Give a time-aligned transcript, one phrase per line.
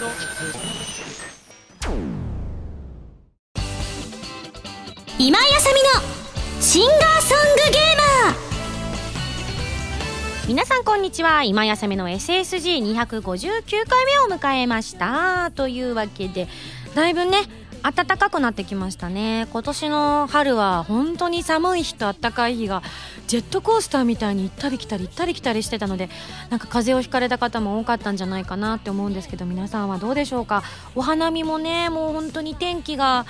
[0.00, 0.08] 今
[5.38, 5.90] 井あさみの
[6.58, 8.34] シンガーソングゲーマー。
[10.48, 11.42] 皆さんこんにちは。
[11.42, 15.50] 今やさめの SSG259 回目を迎えました。
[15.50, 16.48] というわけで
[16.94, 17.42] だいぶね
[17.82, 19.46] 暖かくなってきましたね。
[19.52, 22.82] 今年の春は本当に寒い日と暖かい日が
[23.26, 26.10] ジェットコースターみたいに行ったり来たり行ったり来たりしてたので
[26.50, 30.62] なんか風邪をひかれた方も多かったんじゃないかなって思うんですけど皆さんはどうでしょうか？
[30.94, 33.24] お花見もねもう本当に天気が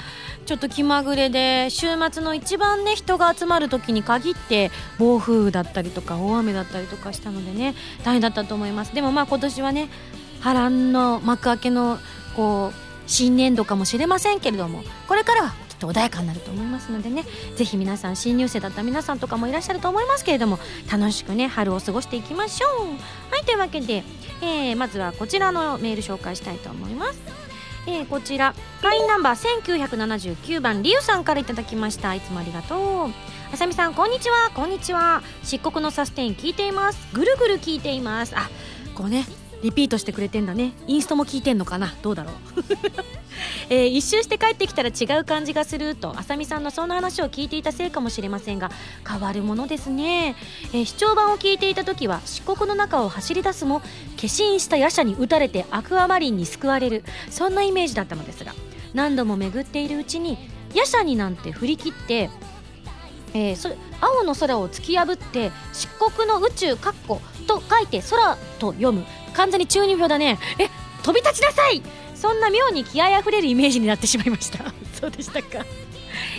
[0.47, 7.75] ちょっと気まぐれで週末の一番ね人が集まる時に限って暴風雨だったりとか大雨だったりとかしたのでね
[8.05, 8.95] 大変だったと思います。
[8.95, 9.89] でもまあ今年はね
[10.41, 11.99] 波乱の幕開けの
[12.35, 17.25] こう新年度かもしれませんけれどもこれからはきっと穏やかになると思いますのでね。
[17.57, 20.61] ぜひ皆さん新入生だった皆さんとかもいらっしゃると思いますけれども
[20.91, 22.87] 楽しくね春を過ごしていきましょう。
[23.33, 24.05] はいというわけで、
[24.43, 27.21] えー、まずはこちらのメール紹介したいと思います。
[27.87, 32.15] えー、こちら会員ナンバー1979番リュウさんからいただきました。
[32.15, 33.11] いつもありがとう。
[33.53, 34.51] あさみさんこんにちは。
[34.55, 35.23] こんにちは。
[35.43, 37.09] 漆黒のサステイン聞いています。
[37.13, 38.37] ぐるぐる聞いています。
[38.37, 38.49] あ
[38.95, 39.25] こうね
[39.63, 40.73] リピートしてくれてんだね。
[40.87, 41.95] インストも聞いてんのかな？
[42.03, 42.35] どうだろう、
[43.69, 48.71] えー、一周して帰ってきたら違う感じがするとあさみさんのそんな話を聞いていたせいかもしれませんが
[49.09, 50.35] 変わるものですね、
[50.73, 53.87] えー、視聴版を聞いていた時は漆黒の中を走り出すも化
[54.23, 58.55] 身した夜叉に撃たれてアクアマリンに救われるそんなイメージだったのですが
[58.95, 60.39] 何度も巡っているうちに
[60.75, 62.31] 夜叉になんて振り切って
[63.33, 69.05] えー、そ青の空を突き破って漆黒の宇宙かっこと書いて空と読む。
[69.31, 70.39] 完全に中二病だね。
[70.59, 70.69] え
[71.03, 71.83] 飛び立ちなさい。
[72.21, 74.75] そんな妙に気合あふれるイメージになってしまいました。
[75.01, 75.65] そうでしたか、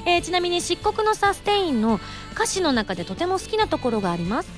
[0.05, 1.99] えー、ちなみに漆黒のサステインの
[2.33, 4.49] 歌詞の中でとても好きなところがあります、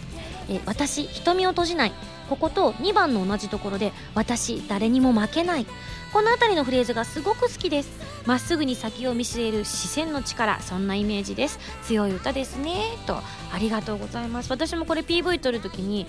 [0.49, 1.93] えー、私瞳を閉じない。
[2.29, 5.65] ここと2番の同じところで私誰にも負けない。
[6.13, 7.89] この辺りのフレーズがすごく好きです。
[8.27, 11.57] まっすぐに先を見据える視線の力そんなイメージです。
[11.81, 12.83] 強い歌ですね。
[13.07, 13.17] と
[13.51, 14.51] ありがとうございます。
[14.51, 16.05] 私もこれ PV 撮るときに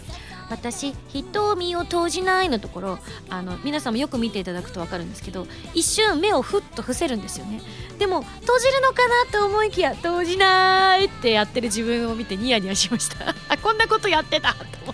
[0.51, 2.99] 私瞳を閉じないのところ
[3.31, 7.63] あの皆さんもよく見ていただくと分かるんですけど一瞬目をふっと伏せるんですよね。
[7.99, 13.35] でも閉じるのかなと思いきや閉じないってやってる自分を見てニヤニヤしました。
[13.49, 14.94] あこんなことやってたと思っ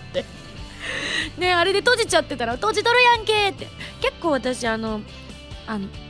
[1.37, 3.67] ねあれで閉じちゃってたら閉じとるやんけって。
[4.01, 5.01] 結構私あの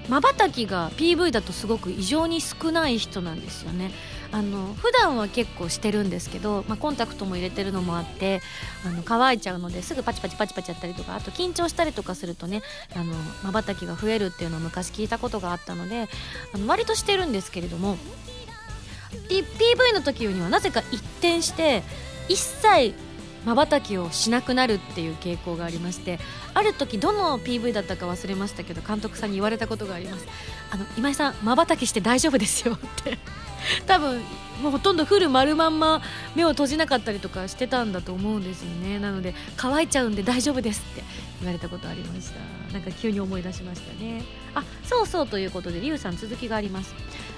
[0.09, 3.91] まばたきが PV だとすごく異常に少ない人なんですよね。
[4.33, 8.41] あの普段は結構してるんですけど、まあ、コンタクトも入れてるのもあって
[8.85, 12.61] あの乾いちゃうのですぐパチパチパチパチやったりとかあと緊張したりとかするとね
[13.43, 16.07] まばたきが増えるっていうのを昔聞いたことがあったので
[16.53, 17.97] あの割としてるんですけれども
[19.27, 21.83] PV の時にはなぜか一転して
[22.29, 22.93] 一切
[23.45, 26.19] まばたきをしなくなるっていう傾向がありまして
[26.53, 30.27] ある時どの PV だったか忘れましたけど監督さんに言われたことがあります。
[30.71, 33.17] あの今井さんまばたきして大丈夫ですよって。
[33.85, 34.21] 多分
[34.61, 36.01] もうほとんどフル丸まんま
[36.35, 38.99] 目を閉じなかったりとかしてたんだと思うんですよね。
[38.99, 41.03] なので乾いちゃうんで大丈夫ですって
[41.39, 42.39] 言われたことありました。
[42.73, 44.23] なんか急に思い出しましたね。
[44.53, 46.93] あそうそうということでリュウさん続きがあります。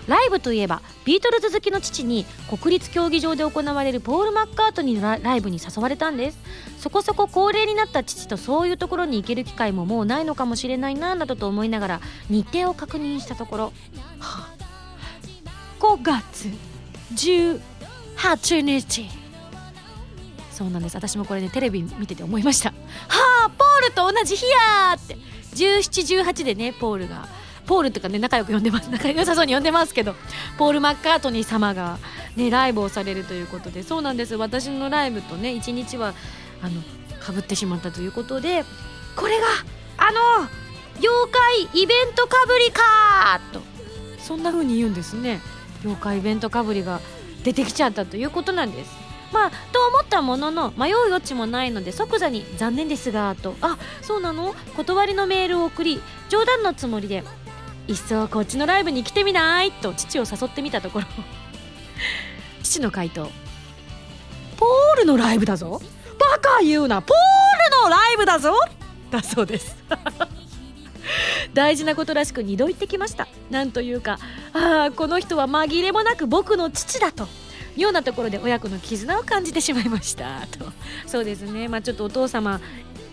[0.08, 6.38] ライブといえばビートルズ好きの父に国立競技場で行われるポール・マッカートニーのライブに誘われたんです。
[6.78, 13.72] そこそこ高齢になった父とそういうところに行ける機会ももうないのかもしれないななどと思いながら日程を確認したところ、は
[14.20, 14.54] あ、
[15.80, 16.73] 5月。
[17.14, 19.10] 18日。
[20.52, 20.96] そうなんです。
[20.96, 22.70] 私もこれねテレビ見てて思いました。
[22.70, 22.76] は
[23.48, 25.18] あポールと同じ日やって。
[25.56, 27.28] 1718でねポールが
[27.66, 28.90] ポールとかね仲良く呼んでます。
[28.90, 30.16] 仲良さそうに呼んでますけど
[30.58, 31.98] ポール・マッカートニー様が
[32.36, 33.84] ねライブをされるということで。
[33.84, 34.36] そうなんです。
[34.36, 36.14] 私のライブとね1日は
[36.62, 36.82] あの
[37.20, 38.64] かぶってしまったということで
[39.16, 39.48] これが
[39.98, 40.20] あの
[41.00, 43.62] 妖怪イベントかぶりかと。
[44.20, 45.42] そんな風に言うんですね。
[45.84, 47.00] 妖怪イベントかぶりが
[47.44, 48.92] 出てきちゃったということなんです。
[49.32, 56.00] まあと思ったものの迷う余地もないので即座に「残念ですが」と「あそうなの?」断りのメールを送り
[56.30, 57.24] 冗談のつもりで
[57.88, 59.72] いっそこっちのライブに来てみない？
[59.72, 61.06] と父を誘ってみたところ。
[62.62, 63.30] 父の回答。
[64.58, 65.82] ポールのライブだぞ。
[66.20, 67.02] バカ言うな。
[67.02, 68.54] ポールのライブだぞ。
[69.12, 69.76] だそうです。
[71.54, 73.28] 大事なことらしく2度言ってきました。
[73.50, 74.20] なんというか
[74.54, 77.28] ああこの人は紛れもなく僕の父だと。
[77.76, 80.46] ようなところで親子の絆を感じてしまいました。
[80.52, 80.72] と。
[81.08, 81.68] そうですね。
[81.68, 82.62] まあちょっとお父様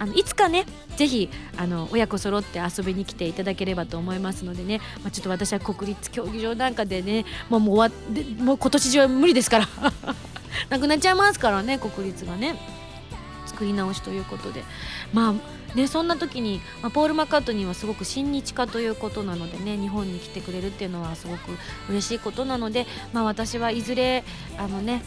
[0.01, 0.65] あのいつかね
[0.97, 9.69] ぜひあの親子揃って遊びに来ていただければと思いますのでね、まあ、ちょっと私は国立競技場なんかでねもうもう終わでもう今年中は無理ですから。
[10.69, 12.57] なくなっちゃいますからね国立がね。
[13.47, 14.65] 作り直しということで。
[15.13, 15.35] まあ
[15.75, 21.53] ねそんな時に、まあ、ポール・マカートニーはすごく親日家ということなのでね日本に来てくれるっていうのはすごく
[21.89, 24.25] 嬉しいことなので、まあ、私はいずれ
[24.59, 25.03] あのね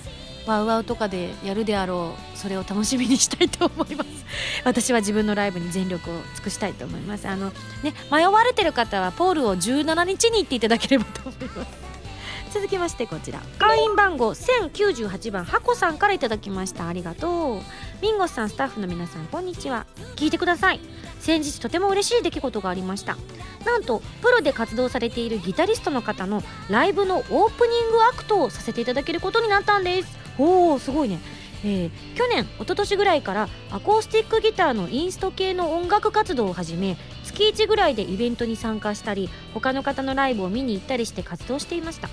[0.46, 4.10] ワウワウとかでやるであろうそれを楽しみにしたいと思います。
[4.66, 7.28] 私は自分のライブに全力を尽くしたいと思います。
[7.28, 7.52] あの
[7.82, 11.93] ね迷われてる方はポールを17日に行っていただければと思います。
[12.54, 13.42] 続きましてこちら。
[13.58, 16.88] 会員番号1098番ハコさんからいただきました。
[16.88, 17.62] ありがとう。
[18.00, 19.88] ミンゴスさんスタッフの皆さんこんにちは。
[20.16, 20.80] 聞いてください。
[21.20, 23.18] 先日とても嬉しい出来事がありました。
[23.66, 27.26] なんとプロで活動されているギタリストの方のライブのオー
[27.58, 30.16] プニングアクトをさせていただけることになったんです。
[30.38, 31.20] おおすごいね。
[31.66, 42.10] えー、去年一昨年ぐらいからアコースティックギターのインスト系の音楽活動を始め月1ぐらいでイベントに参加したり他の方のライブを見に行ったりして活動していました。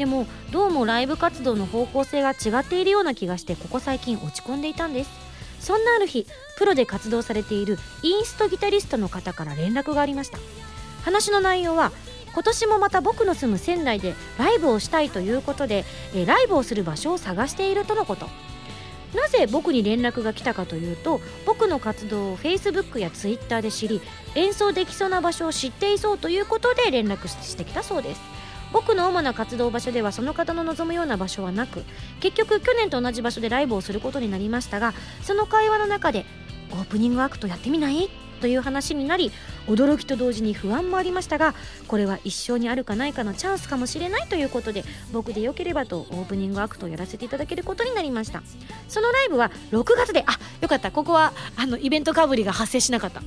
[0.00, 5.10] でもどうもライブ活動の方向性が違っているような気がしてここ最近落ち込んでいたんです。
[5.60, 6.26] そんなある日
[6.56, 10.38] プロで活動されているインストギタリストの方から連絡がありました。
[11.04, 11.92] 話の内容は
[12.32, 18.26] 今年もまた僕の住む仙台でライブをしたいということで、えライブをする場所を探しているとのこと。
[19.14, 24.00] なぜ僕に連絡が来たかというと僕の活動を Facebook や Twitter で知り
[24.34, 28.39] 演奏できそうな場所を知っていそうということで連絡してきたそうです。
[28.72, 31.84] 僕の主な活動場所ではその方の望むような場所はなく
[32.20, 36.24] 結局去年と同じ場所でライブをすることになりましたがその会話の中で
[36.72, 38.08] オープニングアクトやってみない？
[38.40, 39.32] という話になり
[39.66, 41.54] 驚きと同時に不安もありましたが
[41.88, 44.28] これは一生にあるかないかのチャンスかもしれない？
[44.28, 44.82] ということで
[45.12, 48.42] 僕でよければとオープニングアクトをやらせていただけることになりました。
[48.88, 50.90] そのライブは6月であよかった。
[50.90, 53.20] ここはあのイベントかぶりが発生しなかった。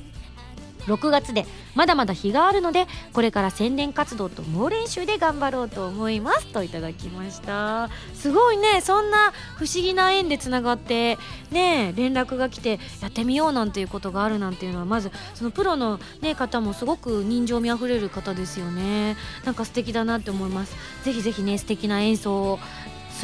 [0.86, 7.88] 6月でまだまだ日があるのでこれから宣伝活動と猛練習で頑張ろうと思いますといただきました。
[8.14, 8.80] すごいね。
[8.80, 11.18] そんな不思議な縁でつながって
[11.50, 19.16] ね連絡が来てやってみようなんていうことがあるなんていうのはまずそのプロの、ね、方もすごく人情味あふれる方ですよね。
[19.44, 20.76] なんか素敵だなって思います。
[21.04, 22.58] ぜひぜひね素敵な演奏を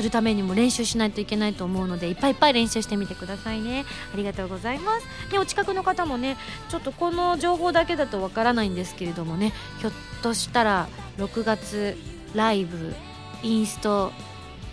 [0.00, 3.84] するためにも練習しないといけないと思うのでいっぱいいっぱい練習してみてくださいね。
[4.14, 5.06] ありがとうございます。
[5.30, 6.38] でお近くの方もね
[6.70, 9.92] ちょっとこの情報だけだとわからないんですけれどもねひょっ
[10.22, 10.88] としたら
[11.18, 11.98] 6月
[12.34, 12.94] ライブ
[13.42, 14.10] インスト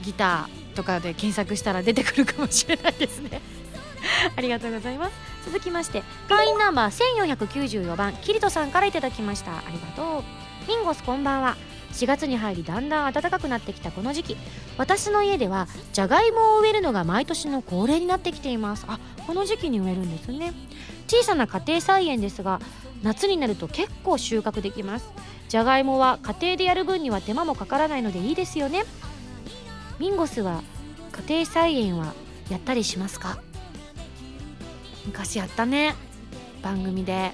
[0.01, 3.41] ギターとかで検索したら出てくるかもしれないですね。
[4.33, 5.13] ありがとうございます。
[5.44, 9.57] 続きまして会員ナンバー1494番キリトさんからいただきました。
[9.57, 10.69] ありがとう。
[10.69, 11.57] ミンゴスこんばんは。
[11.98, 14.38] 4月に入りだんだん暖かくなってきたこの時期。
[14.78, 18.86] 私の家ではじゃがいもを植えるのが毎年の恒例になってきています。
[18.88, 20.54] あこの時期に植えるんですね。
[21.08, 22.62] 小さな家庭菜園ですが
[23.02, 25.10] 夏になると結構収穫できます。
[25.50, 28.84] じゃがいもは家庭でやる分には手間もかからないのでいいですよね。
[29.98, 30.62] ミンゴスは
[31.28, 32.14] 家庭菜園は
[32.52, 33.40] やったりしますか？
[35.08, 35.96] 昔やったね。
[36.62, 37.32] 番組で。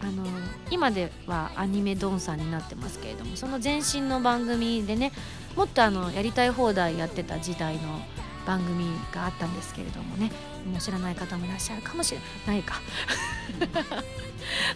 [0.00, 0.24] あの
[0.70, 5.12] 今ではアニメドンさんになってますけれどもその前身の番組でね
[5.56, 8.00] もっとあのやりたい放題やってた時代の
[8.46, 10.30] 番組があったんですけれどもね
[10.70, 12.80] もう知らない方もいらっしゃるかもしれないか。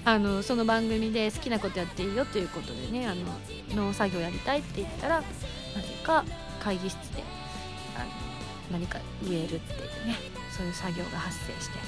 [0.05, 5.27] あのその番組で好きなことやっていいよということでねあの農作業やりたいって言ったらなぜ
[6.03, 6.25] か
[6.59, 7.23] 会議室で
[7.97, 8.07] あの
[8.73, 9.61] 何か植えるっていう
[10.07, 10.17] ね
[10.51, 11.79] そういう作業が発生して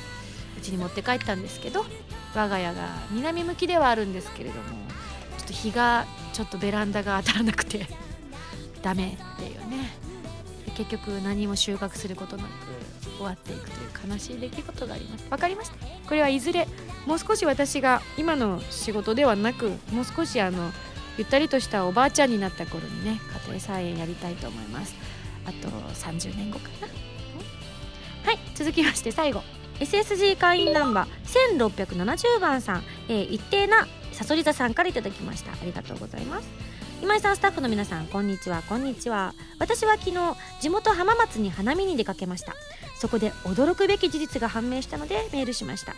[0.62, 1.84] うちに持って帰ったんですけど
[2.34, 4.62] 我が家が南向きではあるんですけれども
[5.38, 7.86] ちょっと日がちょっとベランダが当たらなくて
[8.80, 9.90] ダメっていうね。
[10.74, 12.48] 結局何も収穫することなく
[13.18, 15.24] 終わっていくという悲しい出来事があります。
[15.28, 15.76] 分かりました？
[16.08, 16.66] これはいずれ
[17.06, 20.72] もう少し私が今の仕事ではなくもう少しあの
[21.18, 24.94] ゆったりとしたおばあちゃんになった頃にね家庭菜園やりたいと思います。
[25.44, 26.86] あと30年後かな。
[28.30, 29.42] はい続きまして最後。
[29.80, 35.52] SSG 会員ナンバー1670番さん、えー、一定なさそり座さんからいただきました。
[35.52, 36.48] ありがとうございます。
[37.02, 38.62] 今井さんスタッフの皆さんこんにちは。
[38.62, 39.34] こんにちは。
[39.58, 42.54] 私は昨日地元浜松に花見に出かけました。
[43.00, 45.94] そこで驚くべき事実が判明したのでメールしました。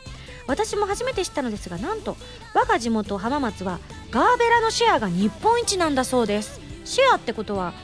[0.46, 2.16] 私も初めて知ったのですがなんと
[2.54, 6.60] 我が地元浜松はガーベラのシェアが日本一なんだそうです。
[6.86, 7.74] シェアってことは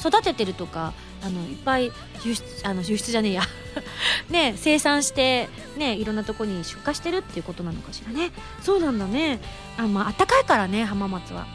[0.00, 1.92] 育ててるとかあのいっぱい
[2.24, 3.42] 輸出あの輸出じゃねえや。
[4.30, 8.30] ね生産してねいろんなとこに出荷してるっていうことなのかしらね。
[8.62, 9.40] そうなんだね。
[9.76, 11.46] あまあ暖かいからね浜松は。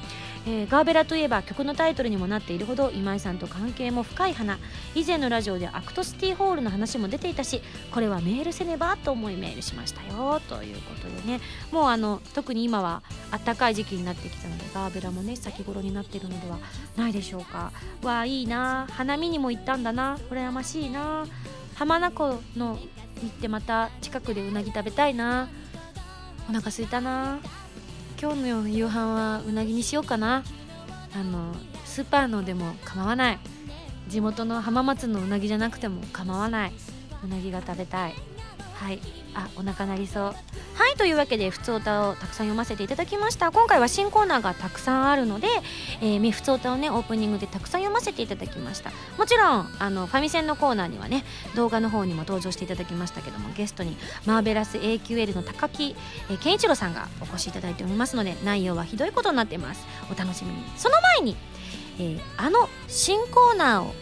[0.47, 4.57] えー、ガーベラといえば曲のタイトルにもなっているほど今井さんと関係も深い花。
[4.95, 7.61] 以前のラジオでアクトシティホールの話も出ていたし
[7.91, 10.41] これはメールせねばと思いメールしましたよ。
[10.47, 11.41] ということでね。
[11.71, 13.03] もうあの特に今は
[13.45, 16.57] 暖かい時期になってきたのでガーベラもね先頃になっているのでは
[16.95, 17.71] ないでしょうか。
[18.03, 18.87] わあいいな。
[18.91, 20.17] 花見にも行ったんだな。
[20.31, 21.25] 羨ましいな。
[21.79, 22.77] 浜名湖の
[23.23, 25.47] 行ってまた近くでうなぎ食べたいな。
[26.49, 27.39] お腹すいたな。
[28.21, 30.43] 今日の夕飯はうなぎにしようかな。
[31.15, 31.55] あの
[31.85, 33.39] スーパーのでも構わない。
[34.09, 36.73] 地元の浜松のうなぎじゃなくても構わない。
[37.23, 38.13] うなぎが食べたい。
[38.73, 38.99] はい。
[39.33, 40.23] あお腹鳴りそう。
[40.23, 40.33] は
[40.89, 43.51] いというわけでふつおたをたくさん読ませていただきました。
[43.51, 45.47] 今回は新コーナーがたくさんあるので、
[46.01, 51.23] えー、ふつおたをねオープニングでたくさん読ませていただきましたもちろんあのファミセンのコーナーにはね
[51.55, 55.95] 動画の方にも登場していただきましたけどもゲストにマーベラス AQL の高木、
[56.29, 59.85] えー、健一郎さんがお越しいただいておりますので内容はひどいことになっています。
[60.11, 60.63] お楽しみに。
[60.77, 61.35] その前に、
[61.99, 63.93] えー、あの新コーナーを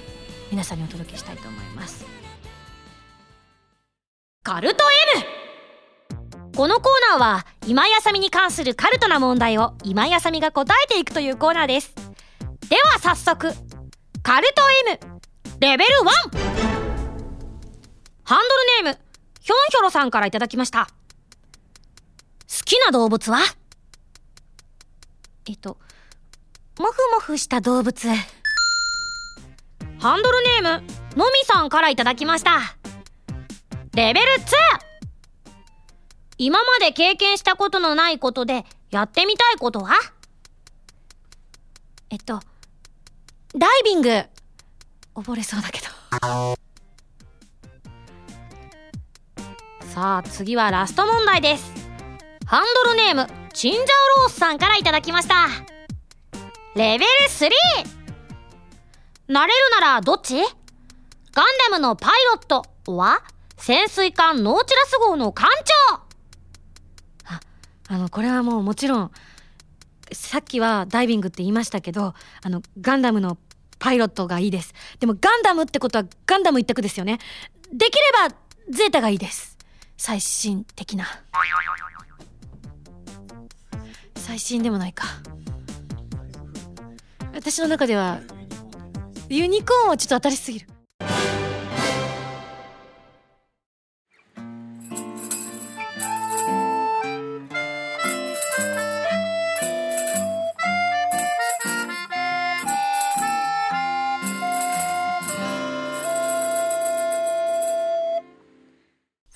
[0.51, 2.16] 皆さんにお届けしたいと思います。
[4.47, 4.85] カルト
[5.17, 5.25] N
[6.55, 11.93] このコーナーは今井あさみに関するカルトな問題を今井あさみが答えていくというコーナーです。
[12.69, 13.51] では早速
[14.23, 14.99] カルト N
[15.59, 15.89] レベル
[16.31, 16.37] 1!
[18.23, 18.47] ハン
[18.81, 18.99] ドルネーム
[19.41, 20.85] ヒョンヒョロさんからいただきました。
[20.85, 20.93] 好
[22.63, 23.39] きな動物は？
[25.49, 25.77] えっと
[26.79, 28.07] モフモフした動物。
[29.99, 30.87] ハンドルネーム
[31.17, 32.76] のみさんからいただきました。
[33.97, 34.37] レベル 2!
[36.37, 39.95] 今まで経験したことのないことでやってみたいことは？
[42.11, 42.39] えっと、
[43.57, 44.23] ダイビング。
[45.15, 45.87] 溺れそうだけど。
[49.87, 51.73] さあ、次はラスト問題です。
[52.45, 53.81] ハンドルネーム、チンジャ
[54.19, 55.47] オロースさんからいただきました。
[56.75, 57.49] レベル 3!
[59.33, 60.35] なれるならどっち？
[60.35, 62.63] ガンダムのパイロット
[62.95, 63.23] は？
[63.57, 65.49] 潜水艦ノーチラス号の艦
[65.89, 65.97] 長
[67.25, 67.39] あ、
[67.87, 69.11] あの、これはもうもちろん、
[70.13, 73.37] さっきはダイビングって言いましたけど、あの、ガンダムの
[73.79, 74.73] パイロットがいいです。
[74.99, 77.19] でもガンダムってことはガンダム一択ですよね。
[77.71, 78.35] できれば
[78.69, 79.57] ゼータがいいです。
[79.97, 81.05] 最新的な。
[84.15, 85.05] 最新でもないか。
[87.33, 88.19] 私の中では、
[89.29, 90.67] ユニコーンはちょっと当たりすぎる。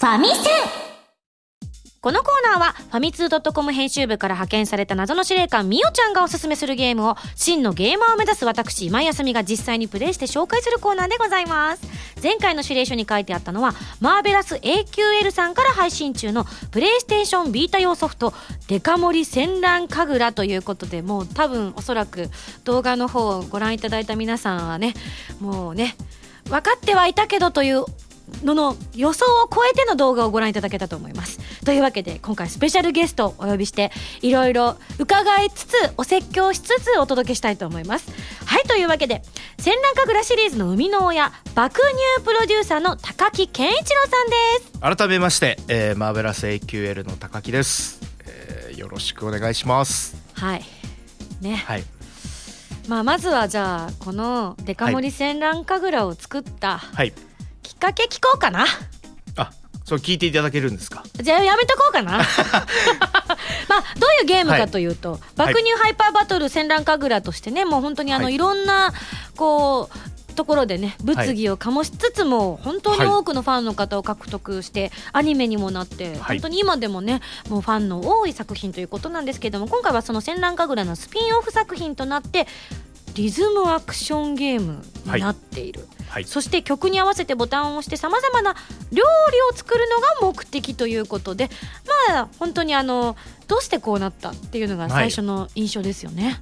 [0.01, 0.49] ファミセ
[2.01, 11.83] このコーナーはファミツー .com 編集部から派遣された謎の司令官みおちゃんがおすすめするゲームを真のゲーマーを目指す私今井あさみが実際にプレイして紹介するコーナーでございます。
[12.23, 18.33] 前回の指令書に書いてあったのはマーベラス AQL さんから配信中のプレイステーションビータ用ソフト
[18.69, 22.31] デカ盛り戦乱神楽ということでもう多分おそらく
[22.63, 24.95] 動画の方をご覧いただいた皆さんはね
[25.39, 25.95] もうね
[26.45, 27.85] 分かってはいたけどという
[28.43, 31.39] のの予想を超えての動画をご覧いただけたと思います。
[31.65, 38.11] というわけで今回スペシャルゲストをお呼びしていろいろ伺いつつお説教しつつお届けしたいと思います。
[38.45, 39.21] はいというわけで
[39.57, 44.97] 戦乱神楽シリーズの生みの親爆乳プロデューサーの高木健一郎さんです。
[44.97, 50.15] 改めまして、えー、マーベラス AQL の高木です、えー、よろしくお願いします。
[50.33, 50.63] はい。
[51.41, 51.55] ね。
[51.55, 51.83] はい。
[52.87, 57.13] まあまずはじゃあこのデカ盛り戦乱神楽を作った、はい
[57.81, 58.65] かけ聞こうかな。
[59.37, 59.51] あ
[59.83, 61.03] そう聞いていただけるんですか？
[61.15, 62.19] じゃあやめとこうかな。
[63.67, 68.93] まあどういうゲームかというと、はい、爆乳ハイパーバトル戦乱神楽としてねもう本当にあの、はい、いろんな
[69.35, 69.89] こ
[70.29, 82.47] うところでね物議を醸しつつも、はい、本当に多くのファンの方を獲得して、アニメにもなって、本当に今でもねもうファンの多い作品ということなんですけども今回はその戦乱神楽のスピンオフ作品となって
[83.15, 88.53] リズムアクションゲームになっている、はい、そして曲に合わせてボタンを押してさまざまな
[88.91, 91.49] 料理を作るのが目的ということで
[92.09, 93.15] まあ本当にあの
[93.47, 96.37] どうしてこうなったっていうのが最初の印象ですよね。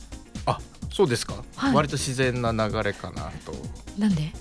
[0.46, 0.60] はい、あ
[0.92, 3.54] そうですか、はい、割と自然な流れかなと。
[4.00, 4.34] なんで？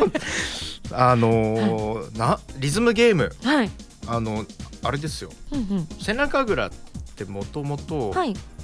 [0.92, 3.70] あのー、なリズムゲーム、はい、
[4.06, 4.46] あの
[4.82, 6.70] あれですよ「うんうん、背中蔵」っ
[7.16, 8.14] てもともと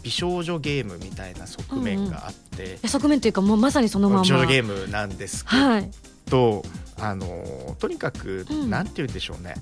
[0.02, 4.22] 美少女ゲームみたいな側面があって、うんうん、側面というかもうまさにそのまま。
[4.22, 5.50] 美少女ゲームなんですけ
[6.30, 6.62] ど、はい、
[7.00, 9.54] あのとにかく、うん、なんて言うんでしょうね。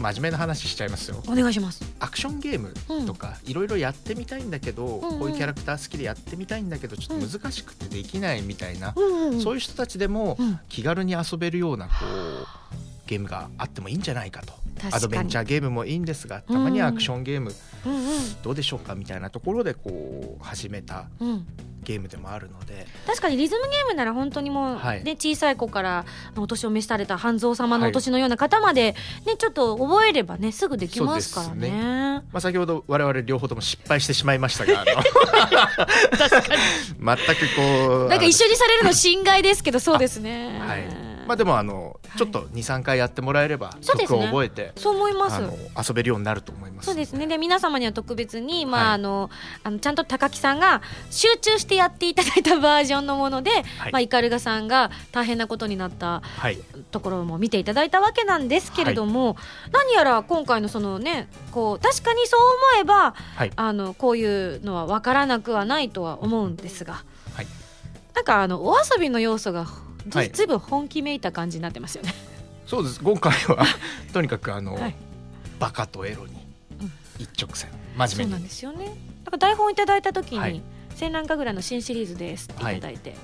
[0.00, 1.22] 真面目な話しちゃいますよ。
[1.28, 1.84] お願いします。
[2.00, 2.74] アクションゲーム
[3.06, 10.36] とかいろいろやってみたいんだけど、うんこういうキャラクター好きでやってみたいんだけどちょっと難しくてできないみたいな、うんそういう人たちでも
[10.68, 14.64] 気軽に遊べるようなこうゲームがあってもいいんじゃないかと。
[14.92, 17.54] アドベンチャーゲームもいいんですがたまにはアクションゲーム
[18.42, 21.06] どうでしょうかみたいなところでこう始めた
[21.82, 22.86] ゲームでもあるので。
[23.06, 26.04] 確かにリズムゲームなら本当にもう、はい、ね、小さい子から
[26.36, 28.94] お年を召された半蔵様のお年のような方まで、
[29.26, 31.70] ね、ちょっと覚えればねすぐできますからね。
[31.70, 32.22] ね。
[32.32, 34.84] まあ、先ほど我々両方とも失敗してしまいましたが
[36.18, 36.62] 確かに。
[36.98, 40.58] 全くこうなんか一緒にされるの心外ですけどそうですね。
[40.60, 45.40] はいまあでもあのちょっと23回やってもらえれば曲を覚えてそう思います。
[45.88, 46.86] 遊べるようになると思います。
[46.86, 47.26] そうですね。
[47.26, 49.30] で皆様には特別にまああの
[49.62, 53.50] あのちゃんと高木さんが集中してやっていただいたバージョンのもので
[53.92, 56.22] まあイカルガさんが大変なことになった
[56.90, 59.36] ところも見ていただいたわけなんですけれども
[59.72, 62.40] 何やら今回のそのねこう確かにそう
[62.76, 63.14] 思えば
[63.56, 67.04] あのこういうのは分からなくはないとは思うんですが
[68.14, 69.66] なんかあのお遊びの要素が
[70.06, 72.14] ずいぶん本気めいた感じになってますよね。
[72.66, 73.00] そうです。
[73.00, 73.64] 今回は
[74.12, 74.94] とにかくあの、はい、
[75.58, 76.46] バカとエロに
[77.18, 78.28] 一直線、うん、真面目に。
[78.28, 78.86] そうなんですよね。
[79.24, 80.62] なんか台本いただいた時に、はい、
[80.94, 83.18] 戦乱神楽の新シリーズですっていただいて、はい、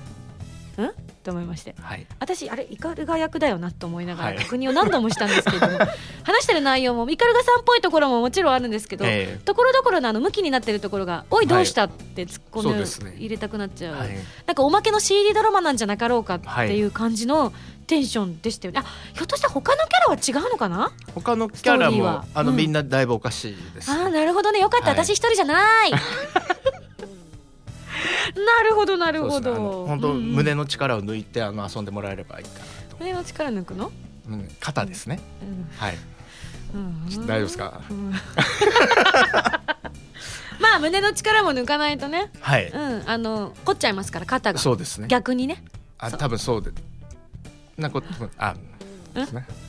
[0.77, 0.91] うん？
[1.23, 5.87] と思いまして、はい、私あれイカルガ役だよなと思いながら確認を何度もしたんですけども、はい、
[6.23, 9.05] 話してる内容もイカルガさんっぽいところももちろんあるんですけど
[9.45, 14.09] ところどころのあの向きになってるところが「おいどうした?」って突っ込んで、ね、入れたくなっちゃう、はい、
[14.47, 17.53] なんかおまけの CD ドラマなんじゃなかろうかっていう感じの
[17.85, 18.79] テンションでしたよね。
[18.83, 20.93] あひょっとしたら他のキャラは違うのかな？
[21.13, 24.59] 他のキャラもあの、うん、みんなだいぶおかしいです、あなるほどね。
[24.59, 25.91] よかった、私一人じゃない。
[25.91, 25.97] な
[28.63, 29.85] るほどなるほど。
[29.85, 32.97] 本当、胸の力を抜いてあの遊んでもらえればいいかなと。
[32.99, 33.91] 胸の力抜くの、
[34.29, 35.97] うん、肩ですね、うん、はい、
[36.73, 38.11] うん、大丈夫ですか、うん、
[40.61, 42.31] まあ胸の力も抜かないとね。
[42.39, 44.59] はい、うん、あの凝っちゃいますから肩が。
[44.59, 45.07] そうですね。
[45.07, 45.63] 逆にね。
[45.97, 46.71] あ多分そうで
[47.77, 48.07] なこと
[48.37, 48.55] あ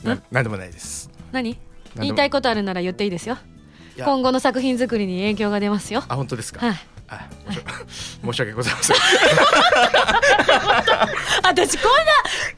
[0.03, 1.09] ななんでもないです。
[1.31, 1.57] 何？
[1.95, 3.37] 言いたいことあるなら言っていいですよ。
[3.97, 6.03] 今後の作品作りに影響が出ますよ。
[6.07, 7.27] あ本当ですか、はいあ
[8.23, 8.97] 申し訳ございません。
[11.43, 12.01] 私こんな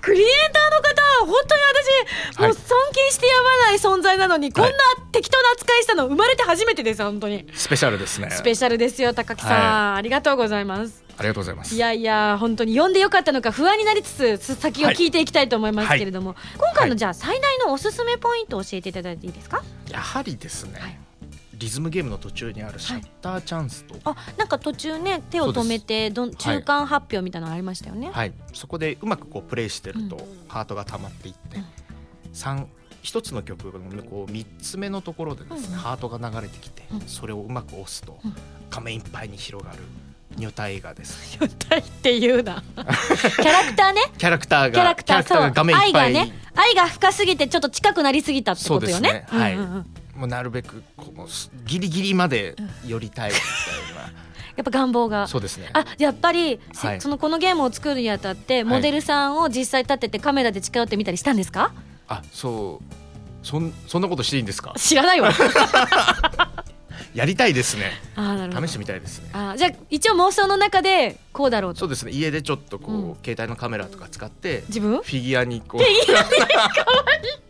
[0.01, 1.61] クリエイターの方は本当に
[2.35, 4.71] 私、もう尊敬してやまない存在なのに、こんな
[5.11, 7.47] 適当な扱いしたの生まれて初めてです本当に。
[7.53, 8.29] スペシャルですね。
[8.31, 9.57] スペシャルですよ高木さん、は
[9.95, 11.03] い、ありがとうございます。
[11.17, 11.73] ありがとうございます。
[11.73, 19.63] いやいや本当に読んでよかったのか不安になりつつ先を聞いていきたいと思いますけれども、はい、今回のじゃあ最大のおすすめポイントを教えていただいていいですか？
[19.89, 20.99] やはりですね、
[21.57, 31.63] リズムゲームの途中にあるシャッターチャンスと、はい、あなんか途中ね手を止めてど中間発表みたいなのありましたよね、はい、そこでうまくこうプレイしてると、ハートが溜まっていって、うん、
[32.33, 38.19] 1つの曲のこう3つ目のところでですね、うん、ハートが流れてきて、うん、それをうまく押すと、
[38.69, 39.79] 画面いっぱいに広がる
[40.37, 41.37] 女体画です。
[41.39, 42.63] 女体っていうな。
[42.75, 44.01] キャラクターね。
[44.17, 44.71] キャラクターが。
[44.71, 46.07] キャラクターが画面いっぱい。
[46.07, 46.33] 愛がね。
[46.55, 49.13] 愛が深すぎてちょっと近くなりすぎたってことよね。
[49.13, 49.55] ねはい。
[49.55, 51.27] うんうんうんもうなるべくこの
[51.65, 54.11] ギリギリまで寄りたいみたいな。
[54.55, 55.27] やっぱ願望が。
[55.27, 55.69] そうですね。
[55.73, 61.73] あやっぱり、はい、そのこのゲームを作るにあたってモデルさんを実際立ててカメラで近寄ってみたりしたんですか、
[62.07, 64.73] あそうそんそんなことしていいんですか？
[64.77, 65.31] 知らないわ。
[67.13, 67.91] やりたいですね。
[68.15, 68.67] あなるほど。
[68.67, 69.29] 試してみたいですね。
[69.33, 71.81] あじゃあ一応妄想の中でこうだろうと。
[71.81, 72.11] そうですね。
[72.13, 74.97] 家でちょっとこう、うん、携帯のカメラとか使って自分？
[74.97, 75.81] フィギュアにこう。
[75.81, 77.44] フィギュアにかわいい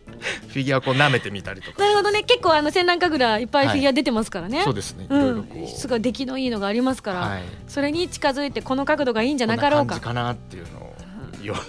[0.56, 1.82] フィギュアこう舐めてみたりとか。
[1.82, 2.22] なるほどね。
[2.22, 5.04] 結構あの戦乱神楽いっぱいフィギュア出てますからね、はい、そうですね。
[5.04, 10.00] いろいろこう、すごい出来のいいのがありますから、はい、それに近づいてこの角度がいいんじゃなかろうか。
[10.00, 10.94] かなっていうのを
[11.42, 11.60] 夜。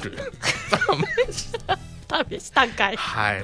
[2.29, 2.95] 試したんかい。
[2.95, 3.43] はい。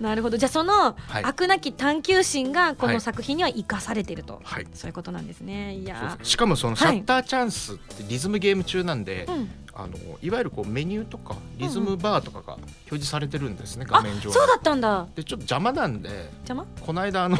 [0.00, 0.36] なるほど。
[0.36, 5.74] じゃあその、はい、飽くなき探求心がこの作品には生かされていると、はい、そういうことなんですね。
[5.74, 15.06] いやしかもそのシャッターチャンスってリズムゲーム中なんで、はい、あのいわゆるこうメニューとかリズムバーとかが表示されてるんですね、うん、画面上そうだったんだ。
[15.14, 16.08] でちょっと邪魔なんで
[16.48, 16.66] 邪魔？
[16.80, 17.36] この間あの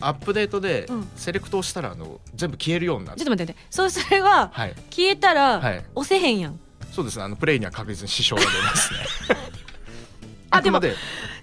[0.00, 3.18] アップデートでセレクトをしたらあの全部消えるようになる。
[3.18, 3.52] ちょっと待って。
[3.52, 6.58] ねそうそれは、はい、消えたら、押せへんやん。
[6.90, 7.24] そうですね。
[7.24, 8.98] あのプレイには確実に支障が出ますね。
[10.50, 10.80] あでも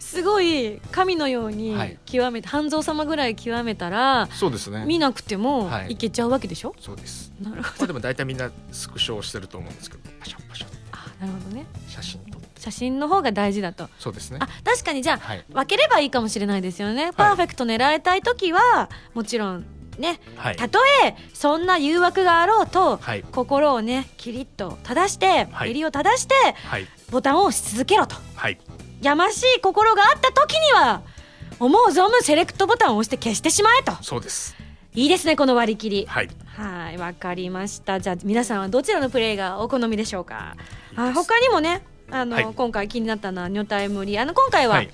[0.10, 4.84] すごい神のように極めて、半蔵様ぐらい極めたらそうですね。
[4.86, 5.96] 見なくてもい。
[5.96, 7.32] けちゃうわけでしょ、そうです。
[7.40, 11.68] なるほど、まあ、でも大体みんなスクショをしてると思うんですけどパシャパシャあなるほどね。
[11.88, 12.50] 写真撮って。
[12.60, 13.88] 写真の方が大事だと。
[14.00, 14.40] そうですね。
[14.42, 15.04] あ確かに。
[15.04, 19.66] じゃあ、はい、分ければいいかもしれないですよね、パーフェクト狙いたい時はもちろん
[20.00, 26.34] ね、はい、たとえそんな誘惑があろうと、はい、心をねキリッと正して、はい、襟を正して、
[26.68, 28.58] はい、ボタンを押し続けろと、はい、
[29.02, 31.02] やましい心があった時には
[31.60, 33.92] 思う存分セレクトボタンを押して消してしまえと。
[34.02, 34.56] そうです。
[34.96, 36.06] いいですねこの割り切り。
[36.08, 36.30] はい。
[36.46, 38.00] はいわかりました。
[38.00, 40.56] じゃあ皆さんはどちらのプレイがお好みでしょうか？
[40.96, 44.90] あ他にもねあの、はい、今回気になったのは女体無理あの今回は、はい、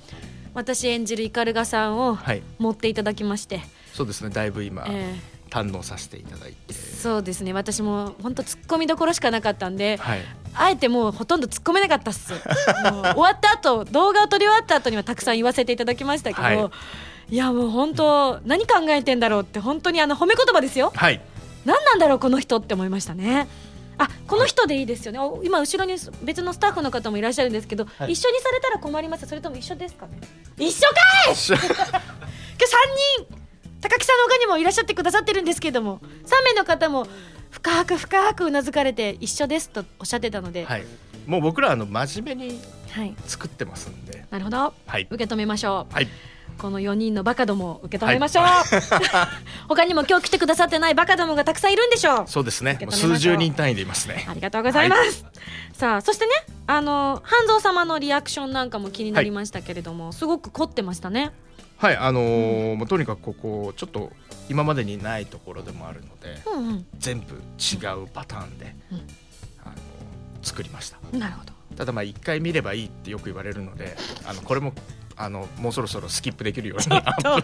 [0.54, 2.18] 私演じる斑鳩さんを
[2.58, 5.16] 持っていただきまして、そうですねだいぶ今、えー、
[5.56, 6.74] 堪能させていただいて。
[6.74, 7.52] そうですね。
[7.52, 10.20] 私も本当突っ込みどころしかなかったんで、はい、
[10.54, 12.34] あえてもうほとんど突っ込めなかったっす。
[12.34, 21.20] 終わった後動画を撮り終わった後にはたくさん言わせていただきましたけど、はい、いやもう本当何考えてんだろうって本当にあの褒め言葉ですよ、はい、
[21.64, 23.48] 何なんだろうこの人って思いましたね。
[23.98, 25.18] あこの人でいいですよね。
[25.42, 29.26] 今後ろに別のスタッフの方もいらっしゃるんですけど、はい、一緒にされたら困ります。
[29.26, 30.18] それとも一緒ですかね？
[30.58, 30.96] 一緒か
[31.30, 31.32] い！
[31.32, 31.56] 今日3
[33.26, 33.45] 人
[33.80, 37.06] 高木さんの他にもいらっしゃってくださってるんですけども3名の方も
[37.50, 40.84] 深く深くうなずかれて一緒ですとおっしゃってたので、はい、
[41.26, 42.60] もう僕らあの真面目に
[43.26, 46.08] 作ってますんで、はい、なるほど、はい、受け止めましょう、はい、
[46.58, 48.64] この4人のバカどもを受け止めましょう、はい、
[49.68, 52.24] 他にも今日来てくださってないバカどもがたくさんいるんでしょう。
[52.26, 52.78] そうですね。
[52.90, 54.26] 数十人単位でいますね。
[54.28, 55.32] ありがとうございます、はい、
[55.74, 56.32] さあそしてね
[56.66, 61.32] あの半蔵様のリアクションなんかも気になりましたけれども、はい、すごく凝ってましたね
[61.78, 64.10] はいあのーうん、とにかくここちょっと
[64.48, 68.98] 今までにないところでもあるので、うんうん、全部違うパターンで、うん、
[69.62, 69.74] あの
[70.42, 70.98] 作りました。
[71.16, 71.52] なるほど。
[71.76, 74.72] ただまあ一回見ればいいってよく言われるので あのこれも
[75.18, 76.96] あのもうそろそろスキップできるようにひど
[77.38, 77.42] い。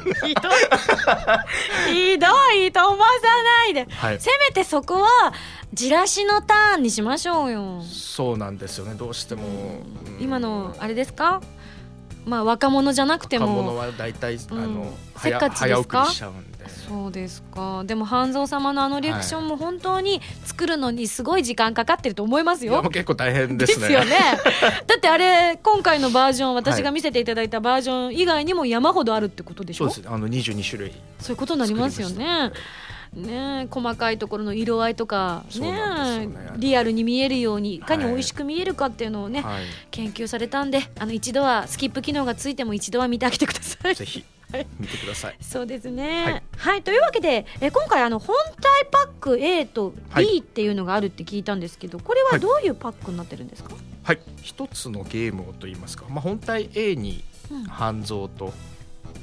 [1.89, 5.33] ひどい飛ばさないで、はい、せめてそこは
[5.73, 7.83] じらしのターンにしましょうよ。
[7.83, 8.95] そうなんですよね。
[8.95, 9.43] どうしても、
[10.21, 11.41] 今のあれですか？
[12.25, 16.07] まあ若者じゃなくても若者は大体、あのせっかちですか？
[16.89, 17.83] そうですか。
[17.85, 23.89] でも半蔵様のあのリアクションも本当に作るのにすごい時間かかってると思いますよ、結構大変ですね。
[23.89, 24.17] ですよね。
[24.87, 29.91] だってあれ今回のバージョン私が見せていただいたバージョン以外にも山ほどあるってことでしょ？
[29.91, 30.13] そうです。
[30.13, 30.93] あの22種類。
[31.19, 32.53] そういうことになりますよね
[33.15, 35.71] ね、細かいところの色合いとかね、
[36.27, 43.95] ね、リアルに見えるようにいかに美味しく見えるかっていうのをね、はい、研究されたんであの一度はスキップ機能がついても一度は見てあげてください。
[43.95, 44.25] ぜひ
[44.79, 45.37] 見てください。
[45.41, 46.25] そうですね。
[46.25, 53.75] はい、はい、というわけで、え今回あの本体パック A と B っていうのがあるって聞いたんですけど、これはどういうパックになってるんですか？
[54.03, 57.25] はい、一、つのゲームをと言いますか、まあ本体 A に
[57.69, 58.53] 半蔵と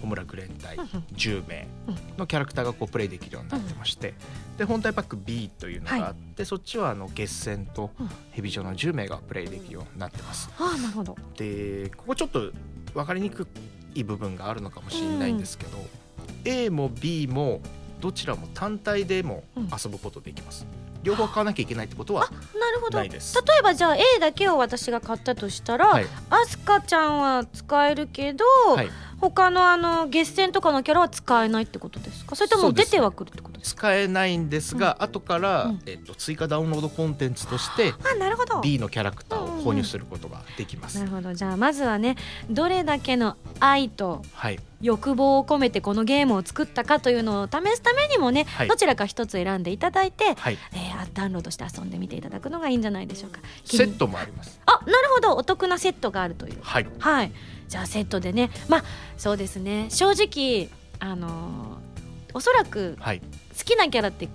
[0.01, 1.67] 小村グレン隊10名
[2.17, 4.13] のキャラクターがこうプレイできるようになってまして、
[4.57, 7.91] で本体パック B というのがあって、そっちはあの月戦と
[8.31, 10.49] 蛇城の10名がプレイできるようになってます。
[10.57, 11.17] あなるほど。
[11.37, 12.51] でここちょっと
[12.93, 13.47] 分かりにく
[13.95, 15.85] い部分があるのかもしれないんですけど、うん、
[16.45, 17.61] A も B も
[18.01, 20.65] どちらも単体でも遊ぶことできます。
[20.97, 22.29] うん、両方買わなきゃいけないってことは
[22.91, 23.35] ないです。
[23.35, 28.89] 例えばじゃあ A だけを私が買ったとしたら、はい、アスカちゃんは使えるけど、はい
[29.19, 32.35] 他のあの月戦とかのキャラは使えないってことですか？
[32.35, 33.81] それとも出てはくるってことですか？
[33.81, 38.61] 使えないんですが、うん、後から、うん、えっと、追加ダウンロードコンテンツとしてあなるほど。
[38.61, 41.35] B のキャラクターを購入することができます、うんうん、なるほど。
[41.35, 42.15] じゃあまずはね
[42.49, 44.23] どれだけの愛と
[44.81, 53.41] 欲望を込めてこのゲームを作ったかというのを試すためにもね、はい、どちらか一つ選んでいただいて、はい、えー、ダウンロードして遊んでみていただくのがいいんじゃないでしょうか。
[53.65, 54.61] セットもあります。
[54.65, 55.35] あなるほど。
[55.35, 56.59] お得なセットがあるという。
[56.61, 57.31] はい、はい
[57.69, 58.49] じゃあセットでね。
[58.67, 58.83] まあ
[59.17, 59.85] そうですね。
[59.89, 64.27] 正直あのー、おそらく好きなキャラって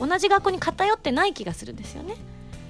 [0.00, 2.16] 同じ学校に偏ってない気がするんですよね。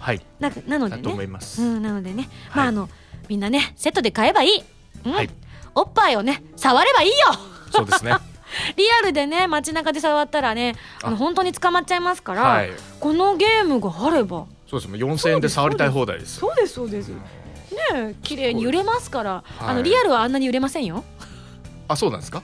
[0.01, 0.20] はい。
[0.40, 1.29] ななのでね。
[1.59, 2.88] うん、なのでね、はい、まああの
[3.29, 4.64] みんなねセットで買えばいい、
[5.07, 5.31] うん、はい、
[5.77, 7.16] おっぱいをね触ればいいよ。
[7.73, 8.12] そうですね。
[8.77, 11.11] リアルでね街中で触ったらねあ。
[11.11, 14.46] の本当に捕まっちゃいますから、はい、このゲームがあれば。
[14.68, 17.20] そうですも4000円で触りたい放題ですそうですそうです、うん
[17.92, 21.05] ね綺麗に揺れますから、はい、あのリアルはあんなに揺れませんよ。
[21.88, 22.42] あそうなんですか？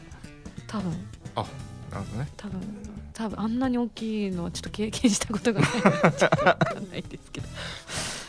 [0.67, 0.93] 多分。
[1.35, 1.45] あ
[1.91, 2.29] なるほどね。
[2.37, 2.61] 多分。
[3.13, 5.71] 多分あんなに大きいのはちょっと経験したことがない。
[5.71, 7.49] ちょっと分かんないですけど。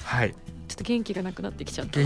[0.05, 0.31] はい。
[0.31, 0.37] ちょ
[0.73, 1.99] っと元気がなくなってきちゃった。